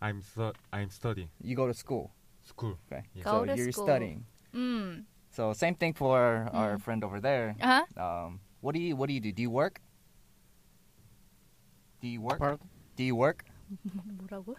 I'm 0.00 0.20
stu 0.22 0.52
I'm 0.72 0.90
studying 0.90 1.28
You 1.42 1.56
go 1.56 1.66
to 1.66 1.74
school. 1.74 2.10
school. 2.44 2.78
Okay. 2.90 3.04
Yeah. 3.14 3.24
Go 3.24 3.30
so 3.30 3.44
to 3.46 3.56
you're 3.56 3.72
school. 3.72 3.86
studying. 3.86 4.24
음. 4.54 5.04
So 5.30 5.52
same 5.52 5.74
thing 5.74 5.92
for 5.94 6.48
our 6.52 6.76
Mm. 6.76 6.80
friend 6.82 7.04
over 7.04 7.20
there. 7.20 7.54
아? 7.60 7.82
Um, 7.96 8.40
what 8.60 8.74
do 8.74 8.80
you 8.80 8.96
what 8.96 9.08
do 9.08 9.14
you 9.14 9.20
do? 9.20 9.32
Do 9.32 9.42
you 9.42 9.50
work? 9.50 9.80
Do 12.00 12.08
you 12.08 12.20
work? 12.20 12.38
Pardon? 12.38 12.58
Do 12.96 13.04
you 13.04 13.14
work? 13.16 13.44
뭐라고? 13.86 14.56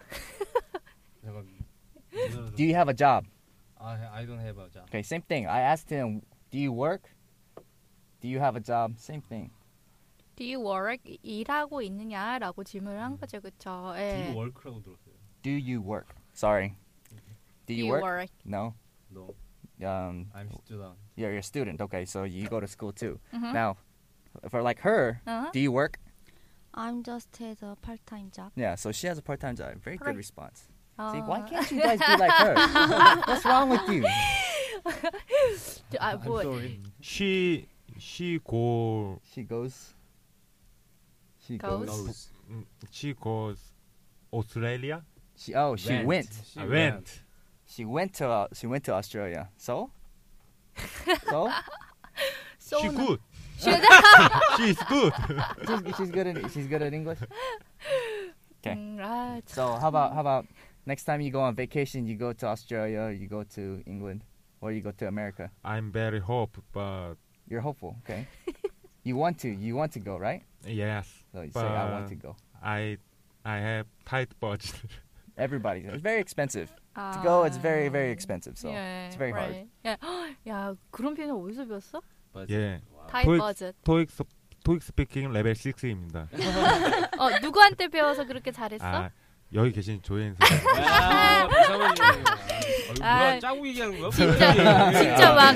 잠깐. 1.24 1.44
Do 2.56 2.64
you 2.64 2.74
have 2.74 2.88
a 2.88 2.94
job? 2.94 3.26
I 3.80 4.22
I 4.22 4.24
don't 4.24 4.38
have 4.38 4.58
a 4.58 4.68
job. 4.70 4.86
Okay, 4.88 5.02
same 5.02 5.22
thing. 5.22 5.46
I 5.46 5.60
asked 5.60 5.90
him, 5.90 6.22
"Do 6.50 6.58
you 6.58 6.72
work? 6.72 7.10
Do 8.20 8.28
you 8.28 8.38
have 8.40 8.56
a 8.56 8.60
job?" 8.62 8.96
Same 8.98 9.20
thing. 9.22 9.50
Do 10.36 10.44
you 10.44 10.60
work? 10.60 11.00
일하고 11.22 11.82
있느냐라고 11.82 12.64
질문을 12.64 13.00
한 13.00 13.18
거죠, 13.18 13.40
그쵸? 13.40 13.92
예. 13.96 14.32
Do 14.32 14.38
work라고 14.40 14.82
들었어요. 14.82 15.14
Do 15.42 15.50
you 15.50 15.80
work? 15.80 16.14
Sorry. 16.34 16.76
Do 17.66 17.74
you, 17.74 17.86
work? 17.92 18.28
No. 18.44 18.74
No, 19.10 19.34
Um, 19.80 20.30
I'm 20.34 20.48
student. 20.64 20.96
you're, 21.16 21.30
you're 21.30 21.38
a 21.38 21.42
student. 21.42 21.80
Okay, 21.80 22.04
so 22.04 22.24
you 22.24 22.48
go 22.48 22.60
to 22.60 22.66
school 22.66 22.92
too. 22.92 23.18
Mhm. 23.32 23.52
Now, 23.52 23.76
for 24.50 24.62
like 24.62 24.80
her, 24.80 25.20
어? 25.26 25.52
do 25.52 25.60
you 25.60 25.70
work? 25.72 25.98
I'm 26.74 27.02
just 27.02 27.28
had 27.36 27.58
a 27.62 27.76
part-time 27.76 28.30
job. 28.32 28.52
Yeah, 28.56 28.74
so 28.76 28.90
she 28.92 29.06
has 29.06 29.18
a 29.18 29.22
part-time 29.22 29.56
job. 29.56 29.76
Very 29.82 29.96
good 29.98 30.06
Right. 30.08 30.16
response. 30.16 30.68
어. 30.98 31.12
See, 31.12 31.20
why 31.20 31.42
can't 31.42 31.70
you 31.70 31.80
guys 31.82 31.98
be 32.00 32.16
like 32.16 32.32
her? 32.32 32.54
What's 33.26 33.44
wrong 33.44 33.68
with 33.70 33.86
you? 33.90 34.04
I 35.99 36.13
I'm 36.13 36.25
would. 36.25 36.43
sorry. 36.43 36.79
She 37.01 37.67
she 37.99 38.39
go 38.45 39.19
She 39.33 39.43
goes. 39.43 39.93
She 41.45 41.57
goes. 41.57 41.87
Goes. 41.87 42.29
Mm, 42.51 42.65
she 42.91 43.13
goes 43.13 43.57
Australia. 44.33 45.03
She 45.35 45.53
oh 45.53 45.75
she 45.75 46.03
went. 46.03 46.29
She 46.53 46.59
I 46.59 46.65
went. 46.65 47.21
She 47.65 47.85
went 47.85 48.13
to 48.15 48.27
uh, 48.27 48.47
she 48.53 48.67
went 48.67 48.83
to 48.85 48.93
Australia. 48.93 49.49
So. 49.57 49.91
so 51.29 51.49
So 52.59 52.79
she 52.81 52.89
good. 52.89 53.19
She's 53.57 54.77
good. 54.83 55.13
she's, 55.67 55.95
she's 55.97 56.11
good 56.11 56.27
at 56.27 56.51
she's 56.51 56.67
good 56.67 56.81
at 56.81 56.93
English. 56.93 57.19
Okay. 58.65 58.77
Right. 58.97 59.41
So 59.47 59.73
how 59.75 59.87
about 59.87 60.13
how 60.13 60.21
about 60.21 60.45
next 60.85 61.05
time 61.05 61.21
you 61.21 61.31
go 61.31 61.41
on 61.41 61.55
vacation, 61.55 62.05
you 62.05 62.15
go 62.15 62.33
to 62.33 62.45
Australia, 62.47 63.09
you 63.09 63.27
go 63.27 63.43
to 63.55 63.81
England. 63.85 64.23
or 64.60 64.72
you 64.72 64.80
go 64.80 64.90
to 64.92 65.06
America. 65.08 65.50
I'm 65.64 65.90
very 65.92 66.20
hope, 66.20 66.56
but 66.72 67.14
You're 67.48 67.60
hopeful, 67.60 67.96
okay? 68.06 68.26
you 69.04 69.16
want 69.16 69.38
to, 69.40 69.48
you 69.48 69.74
want 69.76 69.92
to 69.92 70.00
go, 70.00 70.16
right? 70.16 70.42
yes, 70.64 71.06
So 71.32 71.42
you 71.42 71.50
say, 71.50 71.60
I 71.60 71.90
want 71.90 72.04
But- 72.04 72.10
to 72.10 72.14
go. 72.16 72.36
I 72.62 72.96
I 73.44 73.58
have 73.58 73.86
tight 74.06 74.30
budget. 74.40 74.74
Everybody, 75.36 75.80
it's 75.80 76.00
very 76.02 76.20
expensive 76.20 76.70
아. 76.94 77.12
to 77.14 77.18
go. 77.22 77.42
It's 77.44 77.56
very 77.58 77.88
very 77.88 78.12
expensive. 78.12 78.56
So 78.56 78.68
예, 78.68 79.08
it's 79.08 79.16
very 79.16 79.32
hard. 79.32 79.50
right. 79.50 79.68
야, 79.84 79.96
헉, 80.00 80.36
야, 80.46 80.74
그런 80.92 81.14
표현 81.16 81.30
어디서 81.32 81.66
배웠어? 81.66 82.00
But 82.32 82.48
예, 82.52 82.80
타이 83.08 83.24
토익- 83.24 83.38
버짓. 83.40 83.74
토익 83.82 84.10
스- 84.10 84.22
토익 84.62 84.82
스피킹 84.82 85.32
레벨 85.32 85.54
6입니다. 85.54 86.28
어, 87.18 87.40
누구한테 87.40 87.88
배워서 87.88 88.24
그렇게 88.24 88.52
잘했어? 88.52 89.10
아 89.47 89.53
여기 89.53 89.71
계신 89.71 90.01
조인 90.01 90.35
선생님. 90.39 90.83
야, 90.83 91.47
부사관님. 91.47 92.03
아, 93.01 93.17
뭐야, 93.17 93.39
짜고 93.39 93.67
얘기하는 93.67 93.99
거야? 93.99 94.09
진짜 94.09 94.91
진짜 94.91 95.33
막 95.33 95.55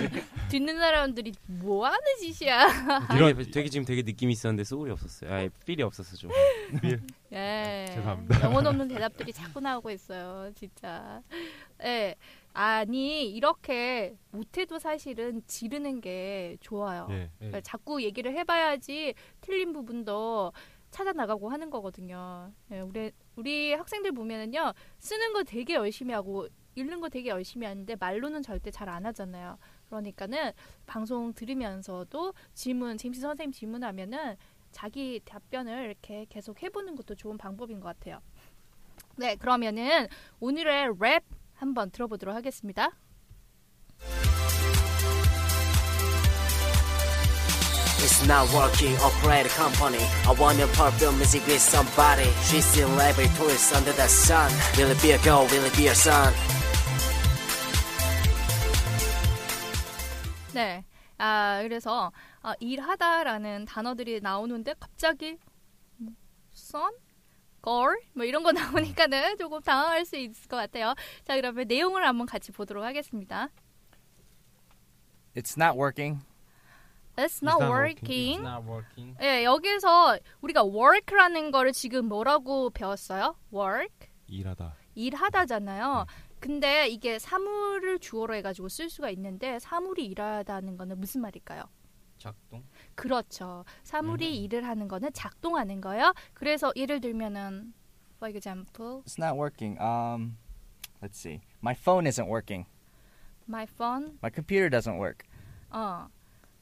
듣는 0.50 0.78
사람들이 0.78 1.34
뭐 1.48 1.86
하는 1.86 2.00
짓이야. 2.20 2.68
이런 3.16 3.36
되게, 3.36 3.52
되게 3.52 3.70
지금 3.70 3.86
되게 3.86 4.02
느낌이 4.02 4.34
있었는데 4.34 4.64
soul이 4.64 4.92
없었어요. 4.92 5.34
아, 5.34 5.48
feel이 5.66 5.84
없었어 5.84 6.16
좀. 6.16 6.32
예. 7.34 7.86
죄송합니다. 7.90 8.42
영혼 8.46 8.68
없는 8.68 8.88
대답들이 8.88 9.34
자꾸 9.34 9.60
나오고 9.60 9.92
있어요, 9.92 10.52
진짜. 10.56 11.22
예. 11.84 12.16
아니 12.54 13.30
이렇게 13.30 14.16
못해도 14.32 14.80
사실은 14.80 15.42
지르는 15.48 16.02
게 16.02 16.58
좋아요. 16.60 17.08
예. 17.12 17.30
그러니까 17.38 17.62
자꾸 17.62 18.04
얘기를 18.04 18.34
해봐야지 18.38 19.14
틀린 19.40 19.72
부분도 19.72 20.52
찾아 20.92 21.14
나가고 21.14 21.50
하는 21.50 21.70
거거든요. 21.70 22.52
예, 22.74 22.82
우리 22.82 23.12
우리 23.36 23.74
학생들 23.74 24.12
보면은요 24.12 24.74
쓰는 25.00 25.34
거 25.34 25.44
되게 25.44 25.76
열심히 25.76 26.14
하고 26.14 26.48
읽는 26.76 27.02
거 27.02 27.10
되게 27.10 27.30
열심히 27.30 27.68
하는데 27.68 27.96
말로는 27.96 28.42
절대 28.44 28.72
잘 28.72 28.90
안 28.90 29.06
하잖아요. 29.06 29.58
그러니까는 29.88 30.52
방송 30.86 31.34
들으면서도 31.34 32.34
질문 32.54 32.98
제임스 32.98 33.22
선생님 33.22 33.52
질문하면은 33.52 34.36
자기 34.72 35.20
답변을 35.26 35.86
이렇게 35.86 36.26
계속 36.30 36.64
해보는 36.64 36.96
것도 36.96 37.16
좋은 37.16 37.38
방법인 37.38 37.80
것 37.80 37.88
같아요. 37.88 38.22
네, 39.18 39.36
그러면은 39.36 40.08
오늘의 40.40 40.96
랩 41.00 41.24
한번 41.54 41.92
들어보도록 41.92 42.36
하겠습니다. 42.36 42.92
It's 48.22 48.28
not 48.28 48.54
working, 48.54 48.96
operate 48.98 49.48
a 49.48 49.50
company. 49.50 49.98
I 50.28 50.34
want 50.40 50.60
to 50.60 50.68
perfume 50.68 51.18
music 51.18 51.42
with 51.48 51.60
somebody. 51.60 52.30
She's 52.46 52.78
in 52.78 52.88
every 53.00 53.26
tourist 53.36 53.74
under 53.74 53.92
the 53.94 54.08
sun. 54.08 54.52
Will 54.78 54.92
it 54.92 55.02
be 55.02 55.14
a 55.14 55.18
girl? 55.24 55.48
Will 55.50 55.66
it 55.66 55.76
be 55.76 55.88
a 55.88 55.96
son? 55.96 56.32
네. 60.54 60.84
아, 61.18 61.62
그래서 61.64 62.12
아, 62.44 62.54
일하다라는 62.60 63.66
단어들이 63.66 64.20
나오는데 64.22 64.76
갑자기 64.80 65.40
뭐, 65.98 66.14
son, 66.54 66.94
girl 67.64 67.98
뭐 68.14 68.24
이런 68.24 68.44
거 68.44 68.52
나오니까는 68.54 69.40
조금 69.40 69.62
당황할 69.62 70.06
수 70.06 70.16
있을 70.16 70.48
것 70.48 70.58
같아요. 70.58 70.94
자, 71.24 71.36
그러면 71.36 71.68
내용을 71.68 72.06
한번 72.06 72.28
같이 72.28 72.52
보도록 72.52 72.84
하겠습니다. 72.84 73.50
It's 75.36 75.58
not 75.58 75.76
working. 75.76 76.20
It's 77.18 77.42
not 77.44 77.60
not 77.60 77.72
working. 77.72 78.40
It's 78.40 78.42
not 78.42 78.64
working. 78.68 79.16
예, 79.22 79.44
여기서 79.44 80.18
우리가 80.42 80.64
work라는 80.64 81.52
거를 81.52 81.72
지금 81.74 82.06
뭐라고 82.06 82.70
배웠어요? 82.70 83.36
work. 83.54 84.10
일하다. 84.28 84.74
일하다잖아요. 84.96 86.06
근데 86.40 86.88
이게 86.88 87.20
사물을 87.20 88.00
주어로 88.00 88.34
해가지고 88.36 88.70
쓸 88.70 88.90
수가 88.90 89.10
있는데 89.12 89.60
사물이 89.60 90.06
일하다는 90.08 90.78
거는 90.78 91.00
무슨 91.00 91.22
말일까요? 91.22 91.64
작동. 92.18 92.64
그렇죠. 92.96 93.66
사물이 93.84 94.42
일을 94.44 94.66
하는 94.66 94.88
거는 94.88 95.12
작동하는 95.14 95.82
거예요. 95.82 96.14
그래서 96.34 96.72
예를 96.76 97.02
들면은 97.02 97.74
for 98.18 98.30
example, 98.36 99.02
It's 99.06 99.18
not 99.20 99.36
working. 99.38 99.78
Um, 99.82 100.38
let's 101.02 101.18
see. 101.18 101.42
My 101.62 101.74
phone 101.74 102.06
isn't 102.08 102.28
working. 102.28 102.66
My 103.48 103.66
phone, 103.66 104.18
My 104.22 104.30
computer 104.34 104.70
doesn't 104.70 104.98
work. 105.00 105.26
어, 105.72 106.08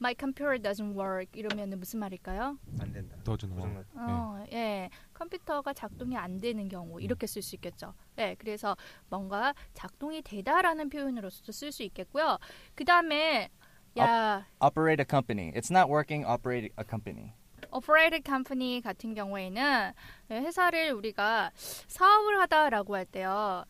my 0.00 0.14
computer 0.18 0.58
doesn't 0.58 0.94
work 0.94 1.28
이러면 1.34 1.78
무슨 1.78 2.00
말일까요? 2.00 2.58
안 2.80 2.92
된다. 2.92 3.16
doesn't 3.22 3.52
work. 3.54 3.86
어, 3.94 4.44
예, 4.52 4.88
컴퓨터가 5.12 5.74
작동이 5.74 6.16
안 6.16 6.40
되는 6.40 6.68
경우 6.68 7.00
이렇게 7.00 7.26
쓸 7.26 7.42
수 7.42 7.54
있겠죠. 7.56 7.94
예, 8.18 8.34
그래서 8.38 8.76
뭔가 9.08 9.54
작동이 9.74 10.22
되다라는 10.22 10.88
표현으로서 10.88 11.52
쓸 11.52 11.70
수 11.70 11.82
있겠고요. 11.82 12.38
그 12.74 12.84
다음에 12.84 13.50
야, 13.98 14.46
Operate 14.60 15.02
a 15.02 15.06
company. 15.08 15.52
It's 15.52 15.70
not 15.70 15.90
working. 15.90 16.24
Operate 16.24 16.72
a 16.78 16.84
company. 16.88 17.34
operated 17.72 18.24
company 18.24 18.80
같은 18.80 19.14
경우에는 19.14 19.92
회사를 20.30 20.92
우리가 20.92 21.50
사업을 21.54 22.40
하다라고 22.40 22.96
할 22.96 23.04
때요. 23.04 23.64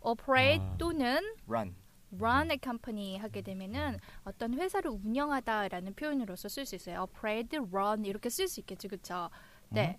operate 0.00 0.64
아. 0.64 0.76
또는 0.78 1.20
Run. 1.46 1.74
Run 2.18 2.50
a 2.50 2.58
company 2.62 3.16
하게 3.16 3.42
되면은 3.42 3.98
어떤 4.24 4.54
회사를 4.54 4.90
운영하다라는 4.90 5.94
표현으로서 5.94 6.48
쓸 6.48 6.66
수 6.66 6.74
있어요. 6.76 7.02
operate, 7.02 7.58
run 7.72 8.04
이렇게 8.04 8.28
쓸 8.30 8.48
수 8.48 8.60
있겠죠, 8.60 8.88
그렇죠? 8.88 9.30
네. 9.70 9.98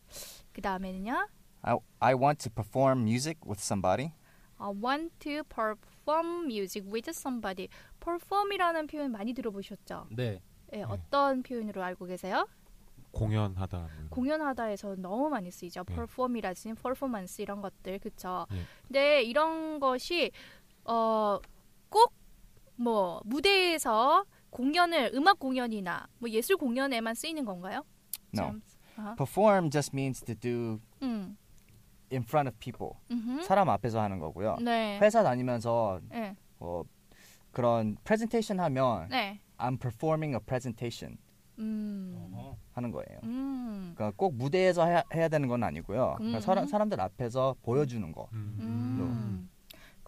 그 0.54 0.62
다음에는요. 0.62 1.28
I, 1.62 1.78
I 2.00 2.14
want 2.16 2.50
to 2.50 2.52
perform 2.52 3.02
music 3.02 3.40
with 3.46 3.62
somebody. 3.62 4.14
I 4.58 4.70
want 4.70 5.12
to 5.20 5.44
perform 5.44 6.46
music 6.46 6.90
with 6.92 7.10
somebody. 7.10 7.70
perform이라는 8.00 8.88
표현 8.88 9.12
많이 9.12 9.34
들어보셨죠? 9.34 10.08
네. 10.12 10.42
예, 10.74 10.84
어떤 10.84 11.44
표현으로 11.44 11.84
알고 11.84 12.06
계세요? 12.06 12.48
공연하다. 13.12 13.90
공연하다에서 14.10 14.96
너무 14.98 15.30
많이 15.30 15.50
쓰이죠. 15.52 15.84
네. 15.84 15.96
perform이라든지 15.96 16.82
performance 16.82 17.42
이런 17.42 17.62
것들, 17.62 18.00
그쵸? 18.00 18.46
예. 18.52 18.58
근데 18.88 19.24
이런 19.24 19.80
것이 19.80 20.32
어, 20.86 21.40
꼭 21.90 22.20
뭐 22.80 23.22
무대에서 23.26 24.24
공연을 24.52 25.12
음악 25.14 25.38
공연이나 25.38 26.08
뭐 26.18 26.30
예술 26.30 26.56
공연에만 26.56 27.14
쓰이는 27.14 27.44
건가요? 27.44 27.84
No. 28.34 28.44
참, 28.44 28.62
아하. 28.96 29.16
Perform 29.16 29.70
just 29.70 29.92
means 29.94 30.24
to 30.24 30.34
do 30.34 30.80
음, 31.02 31.38
in 32.12 32.24
front 32.24 32.48
of 32.48 32.58
people. 32.60 32.94
음흠. 33.12 33.44
사람 33.44 33.70
앞에서 33.70 34.00
하는 34.00 34.20
거고요. 34.20 34.58
네, 34.62 34.98
회사 35.02 35.24
다니면서 35.24 36.00
네, 36.10 36.38
어, 36.60 36.84
그런 37.52 37.98
프레젠테이션 38.06 38.62
하면 38.62 39.10
네, 39.10 39.42
I'm 39.58 39.78
performing 39.78 40.34
a 40.34 40.40
presentation 40.40 41.18
음. 41.58 42.32
하는 42.72 42.92
거예요. 42.92 43.20
음, 43.24 43.92
그러니까 43.94 44.16
꼭 44.16 44.36
무대에서 44.36 44.86
해야, 44.86 45.04
해야 45.14 45.28
되는 45.28 45.50
건 45.50 45.64
아니고요. 45.64 46.16
그러니까 46.18 46.38
음. 46.38 46.42
사람, 46.42 46.66
사람들 46.66 47.02
앞에서 47.02 47.58
보여주는 47.62 48.10
거. 48.14 48.30
음. 48.32 49.49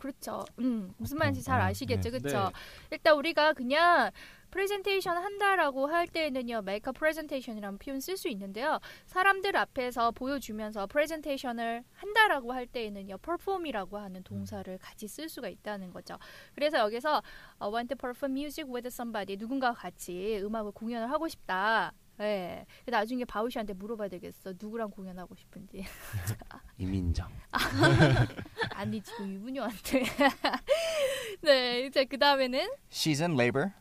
음. 0.01 0.12
그렇죠. 0.12 0.46
음, 0.60 0.93
무슨 0.98 1.17
말인지 1.17 1.41
음, 1.41 1.43
잘 1.43 1.62
아, 1.62 1.65
아시겠죠, 1.65 2.10
네. 2.10 2.17
그렇죠? 2.17 2.46
네. 2.46 2.51
일단 2.91 3.15
우리가 3.15 3.53
그냥 3.53 4.12
프레젠테이션 4.50 5.15
한다라고 5.15 5.88
할 5.88 6.08
때는요, 6.08 6.58
make 6.58 6.89
a 6.89 6.93
presentation이라는 6.93 7.77
표현 7.77 8.01
쓸 8.01 8.17
수 8.17 8.27
있는데요. 8.27 8.79
사람들 9.05 9.55
앞에서 9.55 10.12
보여주면서 10.12 10.88
프레젠테이션을 10.88 11.84
한다라고 11.93 12.51
할 12.51 12.67
때에는요, 12.67 13.17
perform이라고 13.20 13.98
하는 13.98 14.24
동사를 14.24 14.77
같이 14.79 15.08
쓸 15.08 15.29
수가 15.29 15.48
있다는 15.48 15.91
거죠. 15.93 16.17
그래서 16.53 16.79
여기서 16.79 17.22
I 17.60 17.70
want 17.70 17.96
to 17.96 17.98
perform 17.98 18.38
music 18.38 18.70
with 18.70 18.88
somebody 18.88 19.38
누군가와 19.38 19.74
같이 19.74 20.41
음악을 20.43 20.74
공연을 20.74 21.10
하고 21.10 21.27
싶다. 21.29 21.93
예. 22.21 22.65
나중에 22.85 23.25
바우 23.25 23.49
씨한테 23.49 23.73
물어봐야 23.73 24.07
되겠어. 24.09 24.53
누구랑 24.59 24.91
공연하고 24.91 25.35
싶은지. 25.35 25.83
이민정. 26.77 27.27
아니 28.75 29.01
지금 29.01 29.33
유부녀한테. 29.33 30.03
네, 31.41 31.85
이제 31.85 32.05
그 32.05 32.17
다음에는 32.17 32.69
She's 32.89 33.21
in 33.21 33.33
labor. 33.39 33.71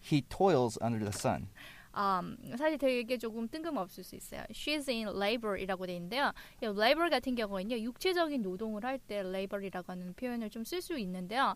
He 0.00 0.22
toils 0.22 0.78
under 0.82 1.00
the 1.00 1.12
sun. 1.12 1.48
음, 1.96 2.36
사실 2.56 2.78
되게 2.78 3.18
조금 3.18 3.48
뜬금없을 3.48 4.04
수 4.04 4.14
있어요. 4.14 4.42
She's 4.50 4.88
in 4.88 5.08
labor이라고 5.08 5.86
돼 5.86 5.94
있는데요. 5.96 6.32
이 6.62 6.66
labor 6.66 7.10
같은 7.10 7.34
경우에는요, 7.34 7.82
육체적인 7.82 8.42
노동을 8.42 8.84
할 8.84 8.98
때 8.98 9.18
labor이라고 9.20 9.90
하는 9.92 10.14
표현을 10.14 10.50
좀 10.50 10.62
쓸 10.64 10.80
수 10.80 10.96
있는데요. 10.98 11.54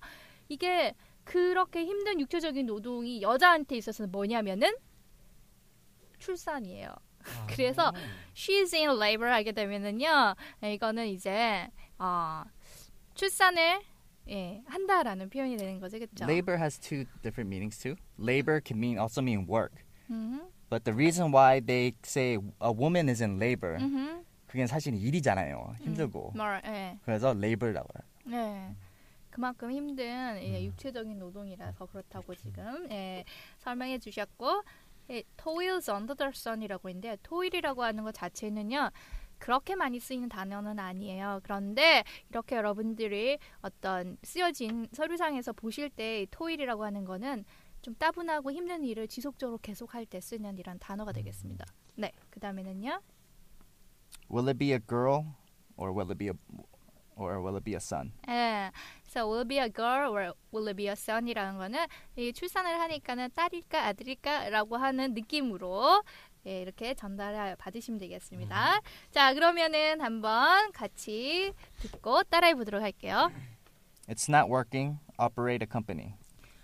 이게 0.49 0.95
그렇게 1.25 1.85
힘든 1.85 2.19
육체적인 2.21 2.67
노동이 2.67 3.23
여자한테 3.23 3.77
있어서는 3.77 4.11
뭐냐면은 4.11 4.73
출산이에요. 6.23 6.95
그래서 7.49 7.93
she's 8.35 8.75
in 8.75 8.91
labor 8.91 9.31
하게 9.33 9.53
되면은요, 9.53 10.35
이거는 10.63 11.07
이제 11.09 11.69
어, 11.99 12.43
출산을 13.15 13.83
예, 14.29 14.63
한다라는 14.67 15.29
표현이 15.31 15.57
되는 15.57 15.81
거죠, 15.81 15.99
그렇죠? 15.99 16.25
Labor 16.25 16.57
has 16.59 16.79
two 16.79 17.05
different 17.23 17.49
meanings 17.49 17.77
too. 17.79 17.97
Labor 18.19 18.61
can 18.65 18.79
mean 18.79 18.99
also 18.99 19.21
mean 19.21 19.47
work. 19.49 19.83
음, 20.11 20.49
But 20.71 20.85
the 20.85 20.95
reason 20.95 21.33
why 21.33 21.61
they 21.61 21.93
say 22.05 22.39
a 22.61 22.71
woman 22.73 23.09
is 23.09 23.21
in 23.23 23.39
labor, 23.39 23.77
음, 23.81 24.25
그게 24.47 24.67
사실 24.67 24.95
일이잖아요. 24.95 25.75
힘들고. 25.81 26.33
말, 26.35 26.63
예. 26.65 26.99
그래서 27.05 27.31
labor라고 27.37 27.89
해요. 27.97 28.07
네. 28.25 28.75
그만큼 29.31 29.73
힘든 29.73 30.05
예, 30.43 30.63
육체적인 30.65 31.19
노동이라서 31.19 31.87
그렇다고 31.87 32.35
지금 32.35 32.87
예, 32.91 33.25
설명해 33.59 33.99
주셨고 33.99 34.47
예, 34.51 34.82
toils 35.37 35.91
under 35.91 36.17
the 36.17 36.31
sun이라고 36.35 36.89
있는데 36.91 37.17
toil이라고 37.23 37.83
하는 37.83 38.05
것 38.05 38.13
자체는요 38.13 38.91
그렇게 39.43 39.75
많이 39.75 39.99
쓰이는 39.99 40.29
단어는 40.29 40.79
아니에요. 40.79 41.41
그런데 41.43 42.05
이렇게 42.31 42.55
여러분들이 42.55 43.39
어떤 43.61 44.17
쓰여진 44.23 44.87
서류상에서 44.93 45.53
보실 45.53 45.91
때 45.91 46.27
toil이라고 46.31 46.85
하는 46.85 47.05
거는 47.05 47.45
좀 47.83 47.97
따분하고 47.97 48.53
힘든 48.53 48.85
일을 48.85 49.09
지속적으로 49.09 49.59
계속할 49.59 50.07
때 50.07 50.21
쓰는 50.21 50.59
이런 50.59 50.79
단어가 50.79 51.11
되겠습니다. 51.11 51.65
네, 51.97 52.13
그 52.31 52.39
다음에는요. 52.39 53.01
Will 54.31 54.49
it 54.49 54.59
be 54.59 54.73
a 54.73 54.79
girl 54.79 55.25
or 55.77 55.93
will 55.93 56.09
it 56.09 56.19
be 56.19 56.29
a 56.29 56.35
or 57.17 57.41
will 57.41 57.57
it 57.57 57.65
be 57.65 57.75
a 57.75 57.81
son? 57.81 58.13
예. 58.29 58.71
So 59.07 59.29
will 59.29 59.41
it 59.41 59.49
be 59.49 59.59
a 59.59 59.69
girl 59.69 60.13
or 60.13 60.33
will 60.53 60.69
it 60.69 60.77
be 60.77 60.89
a 60.89 60.93
son이라는 60.93 61.59
거는 61.59 61.87
이 62.17 62.33
출산을 62.33 62.81
하니까는 62.81 63.31
딸일까 63.35 63.87
아들일까라고 63.87 64.77
하는 64.77 65.15
느낌으로 65.15 66.03
예, 66.47 66.63
이렇게 66.63 66.95
전달 66.95 67.55
받으시면 67.57 68.01
되겠습니다. 68.01 68.81
자, 69.11 69.33
그러면은 69.35 70.01
한번 70.01 70.73
같이 70.73 71.53
듣고 71.81 72.25
따라해 72.25 72.55
보도록 72.55 72.83
할게요. 72.83 73.31
It's 74.09 74.29
not 74.29 74.51
working. 74.51 74.99
Operate 75.19 75.63
a 75.63 75.69
company. 75.71 76.17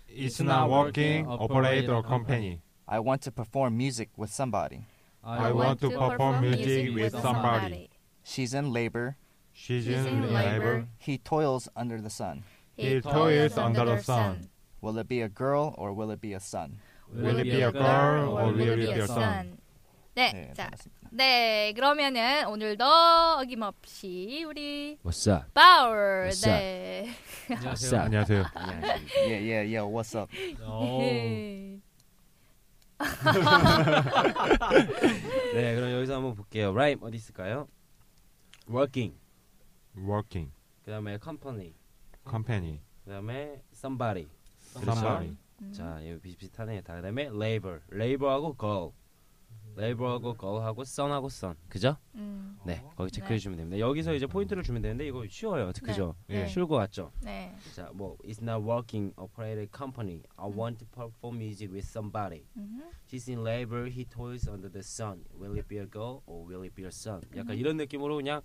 It's 0.09 0.41
not 0.41 0.69
working. 0.69 1.25
Operate 1.27 1.89
a 1.89 2.01
company. 2.01 2.61
I 2.87 2.99
want 2.99 3.21
to 3.23 3.31
perform 3.31 3.77
music 3.77 4.09
with 4.17 4.31
somebody. 4.33 4.85
I 5.23 5.51
want 5.51 5.79
to 5.81 5.89
perform 5.89 6.41
music 6.41 6.93
with 6.93 7.15
somebody. 7.21 7.89
She's 8.23 8.53
in 8.53 8.73
labor. 8.73 9.15
She's 9.59 9.87
in 9.87 10.33
labor. 10.33 10.87
He 10.97 11.17
toils 11.17 11.67
under 11.75 11.99
the 12.01 12.09
sun. 12.09 12.43
He 12.77 13.01
toils 13.01 13.57
under 13.57 13.83
the 13.83 13.99
sun. 14.01 14.47
Will 14.81 14.97
it 14.97 15.09
be 15.09 15.19
a 15.21 15.27
girl 15.27 15.75
or 15.77 15.91
will 15.91 16.11
it 16.11 16.21
be 16.21 16.31
a 16.33 16.39
son? 16.39 16.79
Will 17.13 17.37
it 17.37 17.43
be 17.43 17.61
a 17.61 17.71
girl 17.71 18.37
or 18.37 18.53
will 18.53 18.69
it 18.71 18.77
be 18.77 18.91
a 18.91 19.05
son? 19.05 19.59
네, 20.15 20.31
네, 20.33 20.53
자, 20.53 20.63
잘했습니다. 20.63 21.09
네, 21.11 21.73
그러면은 21.73 22.45
오늘도 22.47 22.83
어김없이 23.39 24.43
우리 24.47 24.97
What's 25.03 25.27
up? 25.31 25.53
바울, 25.53 26.29
What's 26.29 26.45
네. 26.45 27.09
안녕하세요. 27.49 28.01
안녕하세요. 28.01 28.45
Yeah, 29.27 29.39
yeah, 29.39 29.61
yeah. 29.63 29.83
What's 29.85 30.15
up? 30.17 30.29
오. 30.67 30.99
네. 30.99 31.79
네, 35.53 35.75
그럼 35.75 35.91
여기서 35.93 36.15
한번 36.15 36.35
볼게요. 36.35 36.71
Rhyme 36.71 37.03
어디 37.03 37.17
있을까요? 37.17 37.67
Working. 38.67 39.13
Working. 40.05 40.51
그다음에 40.83 41.17
company. 41.21 41.73
Company. 42.29 42.79
그다음에 43.03 43.61
somebody. 43.73 44.27
Somebody. 44.59 45.35
음. 45.61 45.73
자, 45.73 45.99
이거 46.01 46.19
비슷비슷하네. 46.19 46.81
다 46.81 46.95
그다음에 46.95 47.23
labor. 47.23 47.81
labor하고 47.91 48.55
girl. 48.57 48.91
labor하고 49.77 50.35
girl하고 50.37 50.83
son하고 50.83 51.27
son. 51.27 51.55
그죠? 51.69 51.95
음, 52.15 52.57
네, 52.65 52.83
거기 52.95 53.11
체크해 53.11 53.31
네. 53.31 53.37
주시면 53.37 53.57
됩니다. 53.57 53.79
여기서 53.79 54.13
이제 54.13 54.25
포인트를 54.25 54.63
주면 54.63 54.81
되는데 54.81 55.07
이거 55.07 55.25
쉬워요. 55.27 55.71
그죠? 55.81 56.15
네. 56.27 56.47
쉬울 56.47 56.67
것 56.67 56.75
같죠? 56.75 57.11
네. 57.21 57.55
자, 57.75 57.89
뭐 57.93 58.17
it's 58.23 58.41
not 58.41 58.65
working 58.65 59.13
operated 59.17 59.69
company. 59.75 60.23
I 60.35 60.49
want 60.49 60.79
to 60.79 60.87
perform 60.87 61.37
music 61.37 61.71
with 61.71 61.87
somebody. 61.87 62.45
음. 62.57 62.83
She's 63.07 63.29
in 63.29 63.43
labor. 63.45 63.89
He 63.89 64.05
toils 64.05 64.49
under 64.49 64.69
the 64.69 64.83
sun. 64.83 65.23
Will 65.33 65.55
it 65.57 65.67
be 65.67 65.77
a 65.77 65.85
girl 65.85 66.23
or 66.25 66.45
will 66.45 66.63
it 66.63 66.75
be 66.75 66.83
a 66.83 66.91
son? 66.91 67.21
약간 67.35 67.51
음. 67.51 67.59
이런 67.59 67.77
느낌으로 67.77 68.15
그냥 68.17 68.41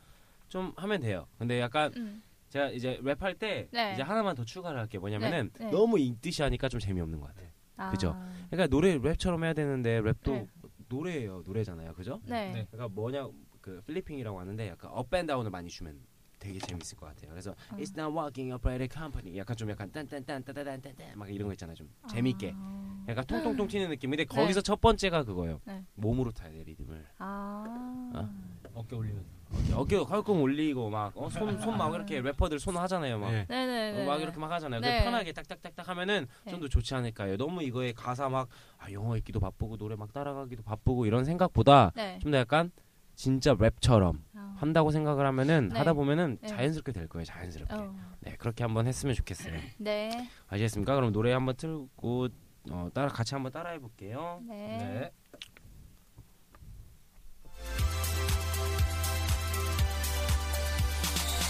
좀 0.55 0.73
하면 0.77 1.01
돼요. 1.01 1.27
근데 1.37 1.59
약간 1.61 1.93
음. 1.97 2.23
제가 2.49 2.69
이제 2.69 3.01
랩할 3.03 3.37
때 3.41 3.67
네. 3.73 3.95
이제 3.95 4.03
하나만 4.03 4.37
더 4.37 4.45
추가를 4.45 4.79
할게요. 4.79 5.01
뭐냐면은 5.01 5.51
네, 5.55 5.65
네. 5.65 5.71
너무 5.73 5.99
읽듯이 5.99 6.43
하니까 6.43 6.69
좀 6.69 6.79
재미없는 6.79 7.19
것 7.19 7.27
같아요. 7.27 7.49
아. 7.77 7.91
그죠? 7.91 8.17
그러니까 8.51 8.69
노래 8.69 8.97
랩처럼 8.97 9.43
해야 9.43 9.53
되는데 9.53 10.01
랩도 10.01 10.31
네. 10.31 10.47
노래예요. 10.89 11.43
노래잖아요. 11.45 11.93
그죠? 11.95 12.21
네. 12.27 12.53
네. 12.53 12.69
그러니까 12.71 12.95
뭐냐 12.95 13.29
그 13.61 13.83
필리핑이라고 13.85 14.39
하는데 14.39 14.69
약간 14.69 14.93
업앤다운을 14.93 15.51
많이 15.51 15.69
주면 15.69 15.99
되게 16.39 16.61
재밌을 16.61 16.97
것 16.99 17.07
같아요. 17.07 17.31
그래서 17.31 17.51
음. 17.73 17.79
It's 17.79 17.99
not 17.99 18.17
working 18.17 18.55
operated 18.55 18.95
company 18.95 19.37
약간 19.37 19.57
좀 19.57 19.69
약간 19.71 19.91
딴딴딴따다단딴딴 19.91 21.19
막 21.19 21.35
이런 21.35 21.49
거 21.49 21.53
있잖아요. 21.55 21.75
좀 21.75 21.91
재밌게 22.09 22.53
아. 22.55 23.05
약간 23.09 23.25
통통통 23.27 23.67
튀는 23.67 23.89
느낌인데 23.89 24.25
네. 24.25 24.37
거기서 24.37 24.61
첫 24.61 24.81
번째가 24.81 25.25
그거예요. 25.25 25.61
네. 25.65 25.85
몸으로 25.97 26.31
타야 26.31 26.53
돼 26.53 26.63
리듬을. 26.63 27.05
아. 27.19 28.13
어? 28.15 28.55
어깨 28.75 28.95
올리면서. 28.95 29.44
어깨 29.75 29.99
컬끔 29.99 30.41
올리고 30.41 30.91
막손손 30.91 31.77
막 31.77 31.95
이렇게 31.95 32.21
래퍼들 32.21 32.59
손 32.59 32.77
하잖아요. 32.77 33.19
막. 33.19 33.33
예. 33.33 33.47
네네네. 33.49 34.03
어, 34.03 34.07
막 34.07 34.21
이렇게 34.21 34.39
막 34.39 34.51
하잖아요. 34.53 34.81
그 34.81 34.87
네. 34.87 35.05
편하게 35.05 35.33
딱딱딱딱 35.33 35.89
하면은 35.89 36.27
네. 36.45 36.51
좀더 36.51 36.69
좋지 36.69 36.95
않을까요? 36.95 37.37
너무 37.37 37.63
이거에 37.63 37.93
가사 37.93 38.29
막 38.29 38.49
아, 38.79 38.91
영어 38.93 39.17
읽기도 39.17 39.41
바쁘고 39.41 39.77
노래 39.77 39.97
막 39.97 40.13
따라가기도 40.13 40.63
바쁘고 40.63 41.07
이런 41.07 41.25
생각보다 41.25 41.93
네. 41.95 42.19
좀더 42.23 42.39
약간 42.39 42.71
진짜 43.15 43.55
랩처럼 43.55 44.19
어. 44.35 44.55
한다고 44.57 44.91
생각을 44.91 45.27
하면은 45.27 45.69
네. 45.69 45.79
하다 45.79 45.93
보면은 45.93 46.39
네. 46.41 46.49
자연스럽게 46.49 46.93
될 46.93 47.09
거예요. 47.09 47.25
자연스럽게. 47.25 47.75
어. 47.75 47.95
네 48.21 48.37
그렇게 48.39 48.65
한번 48.65 48.87
했으면 48.87 49.15
좋겠어요. 49.15 49.59
네. 49.79 50.29
아시겠습니까? 50.49 50.95
그럼 50.95 51.13
노래 51.13 51.33
한번 51.33 51.55
틀고 51.57 52.29
어, 52.71 52.89
따라 52.95 53.09
같이 53.09 53.35
한번 53.35 53.53
따라해 53.53 53.79
볼게요. 53.79 54.41
네. 54.49 55.11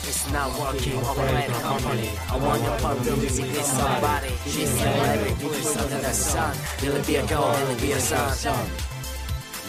It's 0.06 0.30
not 0.32 0.50
working, 0.60 0.98
operator 1.04 1.52
company. 1.60 2.10
I 2.30 2.36
want 2.36 2.62
your 2.62 2.76
perfume, 2.78 3.20
music 3.20 3.46
with 3.46 3.64
somebody. 3.64 4.28
She's 4.44 4.68
a 4.68 4.76
celebrity, 4.76 5.34
twist 5.40 5.76
under 5.80 5.98
the 6.00 6.12
sun. 6.12 6.52
Will 6.82 6.96
it 6.96 7.06
be 7.06 7.16
a 7.16 7.26
girl, 7.26 7.48
will 7.50 7.70
it 7.70 7.80
be 7.80 7.92
a 7.92 8.00
son? 8.00 8.66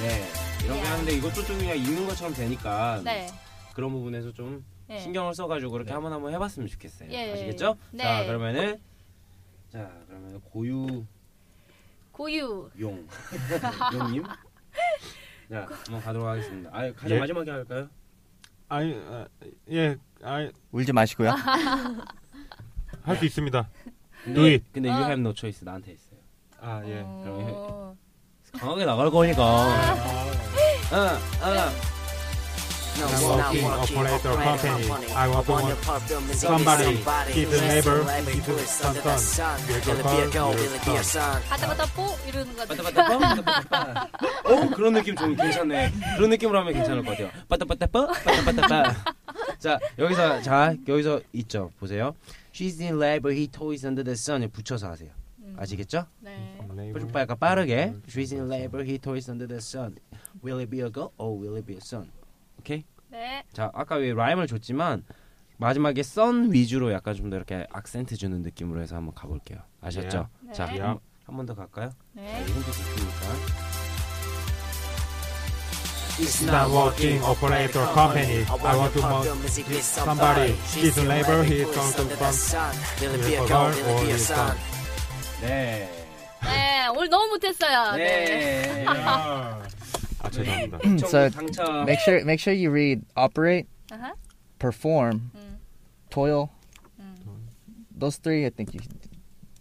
네 0.01 0.25
이렇게 0.65 0.81
하는데 0.81 1.11
이것도 1.13 1.43
좀 1.45 1.57
그냥 1.57 1.77
읽는 1.77 2.05
것처럼 2.07 2.33
되니까 2.33 3.01
네. 3.03 3.27
그런 3.73 3.91
부분에서 3.91 4.33
좀 4.33 4.65
네. 4.87 4.99
신경을 4.99 5.33
써가지고 5.33 5.71
그렇게 5.71 5.87
네. 5.89 5.93
한번 5.93 6.11
한번 6.11 6.33
해봤으면 6.33 6.67
좋겠어요. 6.67 7.09
예, 7.11 7.29
예, 7.29 7.33
아시겠죠? 7.33 7.77
네. 7.91 8.03
자 8.03 8.25
그러면은 8.25 8.77
자 9.71 9.89
그러면 10.07 10.41
고유 10.41 11.05
고유. 12.11 12.69
용 12.79 13.07
용님 13.93 14.23
자 15.49 15.67
한번 15.69 16.01
가도록 16.01 16.27
하겠습니다. 16.27 16.69
아 16.73 16.91
가장 16.93 17.17
예. 17.17 17.19
마지막에 17.19 17.51
할까요? 17.51 17.89
아니 18.67 18.95
아, 19.10 19.25
예, 19.69 19.95
아, 20.23 20.49
울지 20.71 20.91
마시고요. 20.93 21.30
할 23.04 23.17
수 23.17 23.25
있습니다. 23.25 23.69
근데, 24.23 24.34
Do 24.39 24.45
it. 24.47 24.65
근데 24.73 24.89
어. 24.89 24.93
you 24.93 25.04
have 25.06 25.19
no 25.21 25.34
choice 25.36 25.63
나한테 25.63 25.91
있어요. 25.93 26.19
아 26.60 26.82
예. 26.86 27.01
어. 27.06 27.95
강하게 28.54 28.86
나갈 28.86 29.12
거니까. 29.12 29.43
어, 29.43 29.65
어. 30.91 31.94
No, 32.97 33.05
it's 33.08 33.21
not 33.21 33.53
working, 33.53 33.65
working, 33.65 33.97
operator 33.97 34.34
company. 34.43 34.88
company. 34.88 35.12
I 35.13 35.27
want 35.27 35.45
to 35.47 36.34
somebody. 36.36 36.95
Give 37.34 37.51
the 37.51 37.62
neighbor, 37.62 38.03
give 38.31 38.45
the 38.45 38.58
son, 38.65 38.93
the 38.95 39.17
sun. 39.17 39.60
Will 39.67 39.75
Will 39.86 39.99
it 39.99 40.03
be 40.03 40.21
a 40.21 40.29
girl, 40.31 40.51
your 40.51 40.55
will 40.55 40.73
it 40.75 40.86
be 40.86 40.91
a 40.95 41.03
son. 41.03 41.41
son? 41.41 41.41
바다바다 41.49 41.86
뽀 41.93 42.15
이러는 42.27 42.55
거 42.55 42.65
같아. 42.65 42.84
빠따빠따빠. 42.84 44.10
어 44.45 44.69
그런 44.75 44.93
느낌 44.93 45.15
좀 45.15 45.36
괜찮네. 45.36 45.91
그런 46.15 46.29
느낌으로 46.29 46.60
하면 46.60 46.73
괜찮을 46.73 47.03
것 47.03 47.12
같아요. 47.12 47.29
빠따빠따빠 47.49 48.08
빠따빠따빠. 48.08 48.95
자 49.60 49.79
여기서 49.99 50.41
자 50.41 50.75
여기서 50.88 51.21
있죠. 51.34 51.71
보세요. 51.79 52.15
She's 52.53 52.79
in 52.79 52.95
labor, 53.01 53.36
he 53.36 53.47
toys 53.47 53.86
under 53.86 54.03
the 54.05 54.13
sun. 54.15 54.47
붙여서 54.49 54.88
하세요. 54.89 55.10
음. 55.39 55.55
아시겠죠? 55.60 56.05
네. 56.21 56.58
좀 56.97 57.12
빠르게. 57.12 57.93
She's 58.08 58.31
in 58.34 58.49
labor, 58.49 58.86
he 58.86 58.97
toys 58.97 59.29
under 59.29 59.45
the 59.47 59.60
sun. 59.60 59.97
Will 60.41 60.60
it 60.62 60.69
be 60.69 60.79
a 60.81 60.89
girl? 60.89 61.12
Oh, 61.17 61.34
will 61.38 61.58
it 61.58 61.65
be 61.67 61.75
a 61.75 61.81
son? 61.81 62.10
오케이. 62.65 62.84
네. 63.10 63.43
자 63.54 63.69
아까 63.75 63.95
왜 63.95 64.13
라임을 64.13 64.47
줬지만 64.47 65.04
마지막에 65.58 66.01
선 66.01 66.51
위주로 66.51 66.91
약간 66.91 67.13
좀 67.13 67.30
더 67.30 67.38
이렇게 67.38 67.67
악센트 67.71 68.17
주는 68.17 68.41
느낌으로 68.41 68.82
해서 68.82 68.95
한번 68.95 69.13
가볼게요. 69.13 69.60
아셨죠? 69.82 70.28
네. 70.41 70.51
자, 70.54 70.65
네. 70.65 70.82
한번 71.25 71.45
더 71.45 71.54
갈까요? 71.56 71.89
자, 71.89 71.95
네. 72.13 72.41
이 72.41 72.51
힌트 72.51 72.71
좋으니까. 72.71 73.65
It's 76.17 76.43
not 76.43 76.71
working, 76.71 77.21
operator 77.25 77.86
company. 77.93 78.45
I 78.45 78.75
want 78.78 78.93
to 78.93 79.01
want 79.01 79.28
somebody. 79.84 80.56
She's 80.65 80.97
in 80.97 81.08
labor, 81.10 81.43
he 81.43 81.62
is 81.62 81.71
going 81.75 82.10
to 82.10 82.32
son. 82.34 82.73
Will 83.01 83.13
it 83.15 83.25
be 83.25 83.36
a 83.36 83.45
girl, 83.45 83.67
will 83.69 83.99
it 83.99 84.06
be 84.06 84.12
a 84.12 84.17
son? 84.17 84.56
네. 85.41 85.89
네. 86.41 86.88
오늘 86.88 87.10
너무 87.10 87.28
못했어요. 87.34 87.97
네. 87.97 88.25
네. 88.25 88.86
아 90.24 90.30
죄송합니다. 90.30 90.78
So 91.06 91.28
당첨. 91.30 91.84
make 91.86 91.98
sure 92.00 92.24
make 92.24 92.40
sure 92.40 92.52
you 92.54 92.70
read 92.70 93.02
operate, 93.16 93.66
아하. 93.90 94.12
perform, 94.58 95.30
음. 95.34 95.58
toil. 96.10 96.50
음. 96.98 97.14
Those 97.96 98.16
three, 98.18 98.46
I 98.46 98.50
think 98.50 98.74
you. 98.74 98.80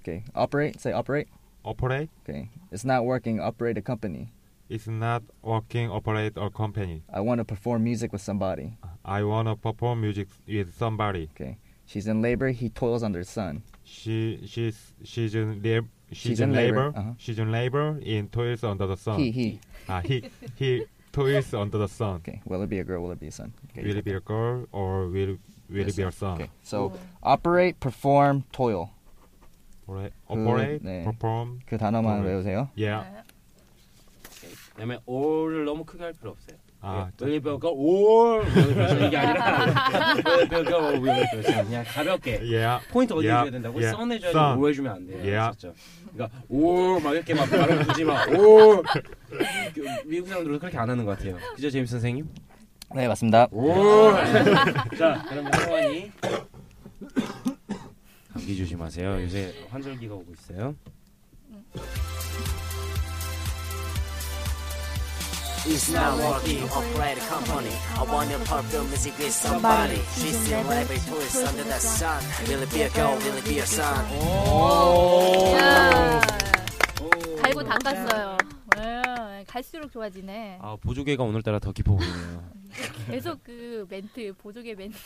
Okay, 0.02 0.24
operate. 0.36 0.80
Say 0.80 0.92
operate. 0.92 1.28
Operate 1.64 2.10
Okay, 2.24 2.50
it's 2.72 2.86
not 2.86 3.06
working. 3.06 3.40
Operate 3.40 3.78
a 3.78 3.82
company. 3.82 4.32
is 4.70 4.88
not 4.88 5.24
working. 5.42 5.90
Operate 5.90 6.34
a 6.38 6.50
company. 6.50 7.04
I 7.12 7.20
want 7.22 7.40
to 7.40 7.46
perform 7.46 7.84
music 7.84 8.14
with 8.14 8.22
somebody. 8.22 8.78
I 9.04 9.24
wanna 9.24 9.56
perform 9.56 10.02
music 10.02 10.28
with 10.48 10.78
somebody. 10.78 11.30
Okay, 11.36 11.58
she's 11.86 12.08
in 12.08 12.22
labor. 12.22 12.50
He 12.52 12.70
toils 12.70 13.02
under 13.04 13.20
the 13.20 13.26
sun. 13.26 13.64
She 13.84 14.40
she's 14.46 14.94
she's 15.04 15.34
in 15.36 15.62
lab, 15.64 15.88
she's, 16.14 16.18
She's 16.18 16.40
in, 16.40 16.50
in 16.50 16.56
labor, 16.56 16.86
labor. 16.88 16.98
uh-huh. 16.98 17.12
She's 17.18 17.40
in 17.40 17.52
labor 17.52 18.00
in 18.02 18.28
toils 18.30 18.64
under 18.64 18.88
the 18.88 18.98
sun. 18.98 19.20
He 19.20 19.32
he. 19.32 19.60
Ah, 19.88 20.02
he 20.02 20.24
he 20.56 20.86
toils 21.12 21.54
under 21.54 21.78
the 21.78 21.88
sun. 21.88 22.16
Okay, 22.18 22.42
will 22.46 22.62
it 22.64 22.70
be 22.70 22.80
a 22.80 22.84
girl? 22.84 23.02
Will 23.04 23.12
it 23.12 23.20
be 23.20 23.28
a 23.28 23.32
son? 23.32 23.54
Okay, 23.72 23.84
Will 23.88 23.98
it 23.98 24.06
be 24.06 24.14
a 24.14 24.20
girl 24.20 24.66
or 24.72 25.08
will 25.08 25.38
will 25.70 25.88
it 25.88 25.96
be 25.96 26.04
a 26.04 26.12
son? 26.12 26.36
Okay, 26.42 26.50
so 26.64 26.94
operate, 27.24 27.80
perform, 27.80 28.44
toil. 28.52 28.92
Operate, 29.88 30.14
operate 30.30 30.84
네. 30.84 31.04
perform. 31.04 31.60
그 31.68 31.78
단어만 31.78 32.22
toil. 32.22 32.26
외우세요. 32.44 32.70
Yeah. 32.76 33.04
네. 33.06 33.24
그다음에 34.76 35.00
all을 35.08 35.66
너무 35.66 35.84
크게 35.84 36.04
할 36.04 36.14
필요 36.14 36.32
없어요. 36.32 36.58
아, 36.87 37.09
it 37.23 37.41
be 37.41 37.51
a 37.51 37.57
son? 37.57 39.07
이게 39.07 39.17
아니라 39.17 39.75
be 41.01 41.11
a 41.11 41.43
son? 41.43 41.65
그냥 41.65 41.85
가볍게 41.85 42.39
yeah. 42.43 42.87
포인트 42.93 43.13
어디 43.15 43.27
Yeah, 43.27 43.43
줘야 43.45 43.51
된다고? 43.51 43.79
yeah. 43.79 43.97
선 43.97 44.13
해줘야 44.13 44.31
Son. 44.31 44.53
되고 44.55 44.63
오 44.63 44.69
해주면 44.69 44.93
안 44.93 45.07
돼요. 45.07 45.19
Yeah. 45.19 45.49
아셨죠? 45.49 45.75
그러니까 46.13 46.39
올막 46.49 47.15
이렇게 47.15 47.35
막 47.35 47.49
발음 47.51 47.87
굳이 47.87 48.05
막 48.05 48.29
올. 48.39 48.83
미국 50.05 50.29
사람들은 50.29 50.59
그렇게 50.59 50.77
안 50.79 50.91
하는 50.91 51.05
것 51.07 51.17
같아요. 51.17 51.39
그죠, 51.57 51.71
제임스 51.71 51.93
선생님? 51.93 52.29
네 52.95 53.09
맞습니다. 53.09 53.49
올. 53.51 54.13
자, 54.99 55.25
그러면 55.29 55.51
성환이 55.53 56.13
감기 58.33 58.57
조심하세요. 58.57 59.23
요새 59.23 59.55
환절기가 59.71 60.15
오고 60.15 60.33
있어요. 60.35 60.75
It's 65.67 65.91
not 65.91 66.19
working, 66.19 66.63
operator 66.69 67.23
company. 67.23 67.73
I 67.97 68.03
want 68.05 68.29
your 68.31 68.39
perfume, 68.41 68.87
music 68.89 69.17
with 69.19 69.33
somebody. 69.33 69.97
She's 70.13 70.51
in 70.53 70.67
labor, 70.69 70.95
twist 71.09 71.37
under 71.47 71.65
the 71.65 71.81
sun. 71.81 72.23
Will 72.49 72.63
it 72.63 72.71
be 72.71 72.83
a 72.83 72.91
girl, 72.91 73.17
will 73.17 73.37
it 73.39 73.45
be 73.49 73.59
a 73.59 73.67
son? 73.67 74.05
야. 75.57 76.21
오. 77.01 77.37
갈고 77.41 77.65
닦았어요. 77.65 78.37
네. 78.77 79.45
갈수록 79.47 79.91
좋아지네. 79.91 80.59
아, 80.61 80.77
보조개가 80.83 81.23
오늘따라 81.25 81.59
더 81.59 81.73
깊어 81.73 81.97
보이네요. 81.97 82.45
계속 83.11 83.43
그 83.43 83.87
멘트, 83.89 84.35
보조개 84.37 84.75
멘트. 84.75 84.99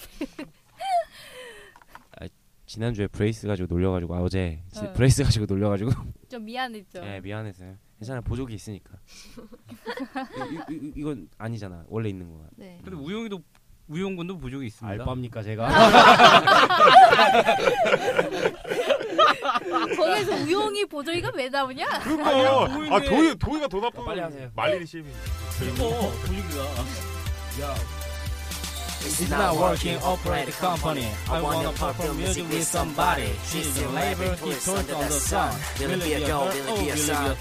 지난주에 2.68 3.06
brace 3.06 3.46
가지고 3.48 3.74
놀려가지고 3.74 4.14
아, 4.14 4.20
어제 4.20 4.60
지- 4.70 4.80
어. 4.80 4.92
brace 4.92 5.24
가지고 5.24 5.46
놀려가지고 5.46 5.90
좀 6.28 6.44
미안했죠. 6.44 7.00
예 7.02 7.20
미안했어요. 7.20 7.74
괜찮아 7.98 8.20
보조개 8.20 8.54
있으니까. 8.54 8.92
이, 10.70 10.74
이, 10.74 10.76
이, 10.76 10.92
이 10.96 11.02
건 11.02 11.28
아니잖아 11.38 11.84
원래 11.88 12.10
있는 12.10 12.30
거야. 12.30 12.46
네. 12.56 12.78
근데 12.84 12.96
우용이도 12.96 13.40
우용군도 13.88 14.36
부족이 14.36 14.66
있습니다. 14.66 15.02
알바입니까 15.02 15.42
제가? 15.42 15.68
거기서 19.96 20.36
우용이 20.44 20.84
보조이가 20.84 21.30
왜 21.34 21.48
나오냐? 21.48 21.86
그러니까 22.00 22.74
보이네. 22.74 22.94
아 22.94 23.00
도희 23.00 23.34
도희가 23.38 23.68
더 23.68 23.80
나쁜. 23.80 24.04
빨리 24.04 24.20
하세요. 24.20 24.50
말리는 24.54 24.84
시민. 24.86 25.10
이거 25.62 26.12
부족이가. 26.20 27.97
It's 29.00 29.30
not 29.30 29.56
working, 29.56 29.96
operator 30.02 30.52
company. 30.52 31.06
I 31.30 31.40
want 31.40 31.62
your 31.62 31.72
perfume, 31.72 32.16
music 32.18 32.48
with 32.50 32.64
somebody. 32.64 33.30
She's 33.44 33.80
in 33.80 33.94
labor, 33.94 34.34
twist 34.36 34.68
under 34.68 34.94
the 34.94 35.10
sun. 35.10 35.54
Will 35.80 35.90
it 35.92 36.02
be 36.04 36.12
a 36.14 36.26
girl, 36.26 36.46
will 36.46 36.68
it 36.68 36.78
be 36.80 36.90
a 36.90 36.96
son? 36.96 37.36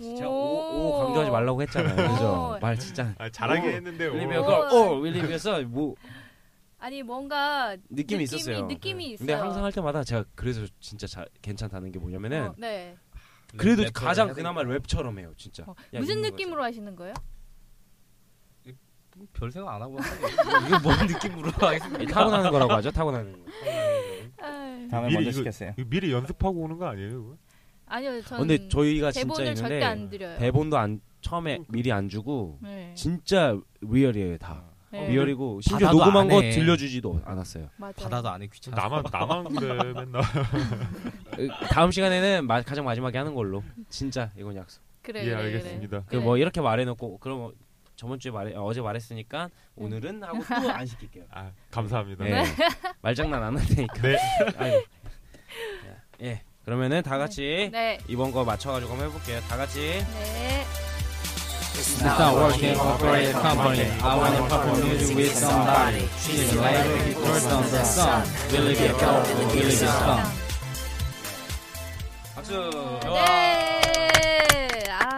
제가 0.00 0.28
오, 0.28 0.32
오 0.32 0.98
강조하지 1.04 1.30
말라고 1.30 1.62
했잖아요. 1.62 1.96
그죠? 1.96 2.54
오. 2.56 2.58
말 2.58 2.78
진짜. 2.78 3.14
아, 3.18 3.28
잘하게 3.28 3.68
오. 3.68 3.70
했는데. 3.70 4.06
윌리비어 4.06 4.40
오. 4.40 4.46
걸, 4.46 4.72
오 4.72 5.00
윌리비어서 5.00 5.62
뭐 5.62 5.94
아니 6.78 7.02
뭔가 7.02 7.76
느낌이 7.90 8.24
있었어요. 8.24 8.66
느낌이 8.66 9.04
있어요. 9.12 9.18
근데 9.18 9.34
항상 9.34 9.62
할 9.64 9.72
때마다 9.72 10.02
제가 10.02 10.24
그래서 10.34 10.66
진짜 10.80 11.06
자, 11.06 11.26
괜찮다는 11.42 11.92
게 11.92 11.98
뭐냐면은 11.98 12.48
어, 12.48 12.54
네. 12.56 12.96
그래도 13.56 13.82
랩처럼 13.82 13.92
가장 13.92 14.32
그나마 14.32 14.62
랩처럼 14.62 15.18
해요, 15.18 15.32
진짜. 15.36 15.64
어, 15.66 15.74
야, 15.92 16.00
무슨 16.00 16.22
느낌으로 16.22 16.62
하시는 16.62 16.96
거예요? 16.96 17.12
별 19.32 19.50
생각 19.50 19.74
안 19.74 19.82
하고 19.82 19.98
하는 19.98 20.66
이거 20.68 20.78
뭔 20.80 21.06
느낌으로 21.06 21.50
하겠습니까? 21.58 22.12
타고나는 22.12 22.50
거라고 22.50 22.72
하죠. 22.74 22.90
타고나는 22.90 23.32
거. 23.32 23.38
다음에 24.90 25.06
미리 25.08 25.14
먼저 25.16 25.30
이거- 25.30 25.32
시켰어요. 25.38 25.74
이거 25.78 25.88
미리 25.90 26.12
연습하고 26.12 26.60
오는 26.60 26.78
거 26.78 26.86
아니에요? 26.86 27.10
그거? 27.10 27.36
아니요, 27.86 28.22
전 28.22 28.38
근데 28.38 28.68
저희가 28.68 29.10
진짜 29.10 29.26
대본을 29.26 29.54
절대 29.56 29.74
있는데 29.74 29.84
안 29.84 30.10
드려요. 30.10 30.38
대본도 30.38 30.78
안 30.78 31.00
처음에 31.20 31.58
미리 31.68 31.92
안 31.92 32.08
주고 32.08 32.58
네. 32.62 32.92
진짜 32.94 33.56
리얼이에요 33.80 34.38
다. 34.38 34.62
네. 34.92 35.08
리얼이고 35.08 35.60
심지어 35.60 35.88
받아도 35.88 35.98
녹음한 35.98 36.22
안 36.22 36.28
거 36.28 36.40
해. 36.40 36.50
들려주지도 36.50 37.20
않았어요. 37.24 37.68
맞아요. 37.76 37.92
받아도 37.94 38.28
안 38.28 38.42
해 38.42 38.46
귀찮아. 38.52 38.76
나만 38.76 39.04
나만 39.12 39.44
그래 39.54 39.92
맨날. 39.92 40.22
으, 41.38 41.48
다음 41.70 41.90
시간에는 41.90 42.46
마, 42.46 42.62
가장 42.62 42.84
마지막에 42.84 43.18
하는 43.18 43.34
걸로. 43.34 43.62
진짜 43.88 44.30
이건 44.36 44.56
약속. 44.56 44.82
그래, 45.02 45.20
예 45.20 45.24
그래, 45.26 45.34
그래. 45.36 45.44
알겠습니다. 45.44 46.04
그 46.06 46.16
뭐 46.16 46.36
이렇게 46.38 46.60
말해놓고 46.60 47.18
그럼 47.18 47.52
저번 48.00 48.18
주에 48.18 48.30
말해 48.32 48.54
어제 48.56 48.80
말했으니까 48.80 49.50
오늘은 49.76 50.22
하고 50.22 50.38
또 50.42 50.70
안 50.70 50.86
시킬게요. 50.86 51.24
아 51.30 51.50
감사합니다. 51.70 52.24
네. 52.24 52.44
말장난 53.02 53.42
안할 53.42 53.66
테니까. 53.66 53.94
네. 54.00 54.16
아이고. 54.56 54.82
예. 56.22 56.40
그러면은 56.64 57.02
다 57.02 57.18
같이 57.18 57.68
네. 57.70 57.98
이번 58.08 58.32
거 58.32 58.42
맞춰가지고 58.42 58.90
한번 58.92 59.08
해볼게요. 59.08 59.38
다 59.42 59.58
같이. 59.58 59.80
네. 60.14 60.64
It's 61.74 62.02
not 62.02 62.34
working 62.38 62.80
operated 62.80 63.34
company. 63.38 63.90
I 64.00 64.16
wanna 64.16 64.48
perform 64.48 64.80
music 64.80 65.14
with 65.16 65.36
somebody. 65.36 66.08
She's 66.16 66.56
a 66.56 66.62
lady, 66.62 67.12
first 67.20 67.52
on 67.52 67.62
the 67.68 67.84
sun. 67.84 68.24
Will 68.50 68.66
it 68.66 68.78
be 68.78 68.86
a 68.86 68.92
go? 68.96 69.20
Will 69.28 69.60
it 69.60 69.78
be 69.78 69.86
fun? 69.86 70.24
박수. 72.34 72.70
네. 73.04 74.90
아, 74.90 75.16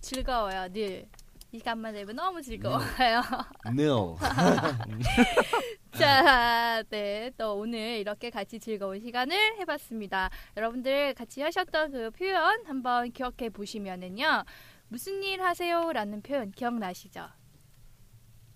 즐거워요. 0.00 0.68
늘. 0.72 1.06
이 1.52 1.58
시간만 1.58 1.94
되면 1.94 2.14
너무 2.14 2.40
즐거워요. 2.40 3.22
No. 3.66 4.16
자, 5.92 6.82
네. 6.88 7.32
또 7.36 7.56
오늘 7.56 7.98
이렇게 7.98 8.30
같이 8.30 8.60
즐거운 8.60 9.00
시간을 9.00 9.58
해봤습니다. 9.58 10.30
여러분들 10.56 11.14
같이 11.14 11.42
하셨던 11.42 11.90
그 11.90 12.10
표현 12.12 12.64
한번 12.66 13.10
기억해 13.10 13.50
보시면은요. 13.50 14.44
무슨 14.88 15.22
일 15.24 15.42
하세요? 15.42 15.92
라는 15.92 16.22
표현 16.22 16.52
기억나시죠? 16.52 17.28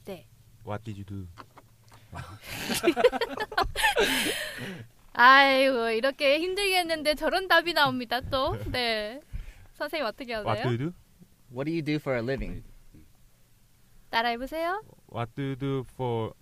네. 0.04 0.28
What 0.64 0.84
did 0.84 1.00
you 1.00 1.04
do? 1.04 1.26
아이고, 5.14 5.90
이렇게 5.90 6.38
힘들게 6.38 6.78
했는데 6.78 7.14
저런 7.16 7.48
답이 7.48 7.72
나옵니다, 7.72 8.20
또. 8.20 8.56
네. 8.70 9.20
선생님 9.74 10.06
어떻게 10.06 10.34
What 10.34 10.44
do 10.44 10.50
하세요? 10.50 10.66
you 10.68 10.78
do? 10.78 10.92
What 11.52 11.64
do 11.68 11.72
you 11.72 11.82
do 11.82 11.96
for 11.96 12.16
a 12.16 12.22
living? 12.22 12.62
따라해 14.14 14.38
보세요. 14.38 14.80
What 15.12 15.34
do 15.34 15.42
you 15.42 15.56
do 15.56 15.84
for 15.94 16.34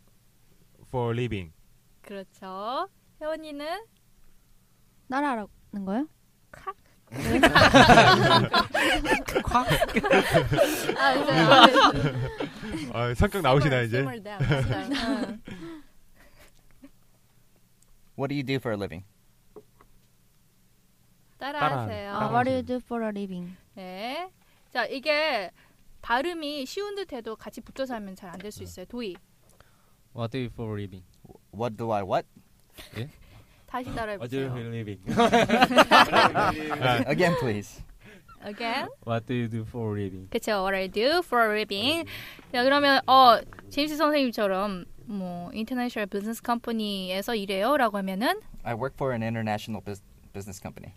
for 0.88 1.14
living? 1.14 1.54
그렇죠. 2.02 2.87
혜원이는? 3.18 3.87
따라하라는 5.08 5.48
거요? 5.87 6.06
아, 10.98 11.14
이제 11.14 11.32
아, 12.92 12.98
아, 12.98 13.14
성격 13.14 13.40
나오시나 13.40 13.80
이제? 13.80 14.02
네, 14.02 14.30
알았어요. 14.30 14.85
응. 14.90 15.42
What 18.18 18.28
do 18.28 18.35
you 18.35 18.42
do 18.44 18.56
for 18.56 18.74
a 18.74 18.76
living? 18.76 19.02
따라하세요. 21.38 22.12
아, 22.14 22.28
what 22.30 22.44
do 22.44 22.52
you 22.52 22.62
do 22.62 22.76
for 22.76 23.02
a 23.02 23.08
living? 23.08 23.56
네. 23.74 24.30
자, 24.72 24.87
이게 24.87 25.50
발음이 26.03 26.67
쉬운 26.67 26.95
듯해도 26.97 27.37
같이 27.37 27.61
붙어서 27.61 27.95
하면 27.95 28.15
잘 28.15 28.31
안 28.31 28.38
될 28.38 28.51
수 28.53 28.62
있어요. 28.62 28.85
도희. 28.87 29.15
What 30.15 30.31
do 30.33 30.38
you 30.38 30.51
for 30.53 30.77
a 30.79 30.83
living? 30.83 31.05
What 31.55 31.77
do 31.77 31.93
I 31.93 32.03
what? 32.03 32.27
다시 33.67 33.87
따라해 33.95 34.17
What 34.19 34.29
do 34.31 34.49
보세요. 34.51 34.57
you 34.59 34.69
living? 34.71 35.01
Uh, 35.09 37.05
again, 37.07 37.35
please. 37.41 37.81
Again. 38.45 38.88
What 39.07 39.27
do 39.27 39.35
you 39.35 39.49
do 39.49 39.62
for 39.65 39.95
living? 39.97 40.29
그쵸. 40.31 40.61
What 40.62 40.75
I 40.75 40.88
do 40.88 41.23
for 41.25 41.47
a 41.47 41.55
living. 41.61 42.05
자, 42.53 42.65
그러면 42.65 43.01
어 43.07 43.41
제임스 43.71 43.97
선생님처럼 43.97 44.85
뭐 45.07 45.51
인터내셔널 45.55 46.07
비즈니스 46.07 46.43
컴퍼니에서 46.43 47.35
일해요라고 47.35 47.97
하면은 47.99 48.41
I 48.65 48.75
work 48.75 48.95
for 48.95 49.12
an 49.15 49.23
international 49.23 49.81
bus- 49.85 50.03
business 50.33 50.61
company. 50.61 50.93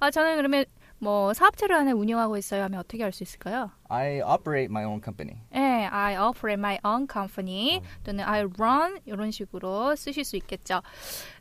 아 0.00 0.10
저는 0.10 0.36
그러면 0.36 0.64
뭐 1.00 1.32
사업체를 1.32 1.76
하나 1.76 1.92
운영하고 1.92 2.36
있어요 2.36 2.64
하면 2.64 2.80
어떻게 2.80 3.02
할 3.02 3.12
수 3.12 3.22
있을까요? 3.22 3.70
I 3.88 4.20
operate 4.20 4.66
my 4.70 4.84
own 4.84 5.00
company. 5.02 5.40
네, 5.50 5.86
I 5.86 6.16
operate 6.16 6.58
my 6.58 6.78
own 6.84 7.06
company 7.10 7.80
또는 8.04 8.24
I 8.24 8.44
run 8.58 8.98
이런 9.06 9.30
식으로 9.30 9.96
쓰실 9.96 10.24
수 10.24 10.36
있겠죠. 10.36 10.82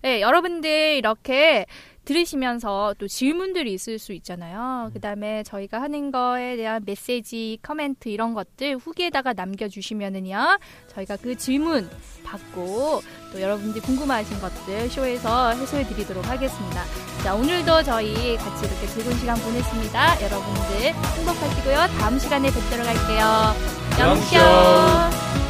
네, 0.02 0.22
여러분들 0.22 0.96
이렇게 0.96 1.66
들으시면서 2.06 2.96
또 3.00 3.08
질문들이 3.08 3.74
있을 3.74 4.00
수 4.00 4.14
있잖아요. 4.14 4.90
그 4.94 5.02
다음에 5.02 5.44
저희가 5.44 5.82
하는 5.82 6.12
거에 6.12 6.56
대한 6.56 6.82
메시지, 6.86 7.60
커멘트 7.62 8.08
이런 8.08 8.34
것들 8.34 8.78
후기에다가 8.78 9.34
남겨주시면은요. 9.34 10.58
저희가 10.88 11.18
그 11.18 11.36
질문 11.36 11.90
받고 12.24 13.02
또 13.32 13.42
여러분들이 13.42 13.82
궁금하신 13.82 14.40
것들 14.40 14.90
쇼에서 14.90 15.50
해소해 15.52 15.88
드리도록 15.88 16.28
하겠습니다. 16.28 16.84
자, 17.24 17.36
오늘도 17.36 17.84
저희 17.84 18.38
같이 18.38 18.66
이렇게 18.66 18.88
즐거운 18.88 19.18
시간 19.18 19.38
보냈습니다. 19.38 20.22
여러분들 20.24 20.94
행복하시고요. 20.94 21.76
다음 22.00 22.20
시간에 22.20 22.50
뵙도록 22.52 22.88
할게요. 22.88 23.56
영쇼! 24.00 25.47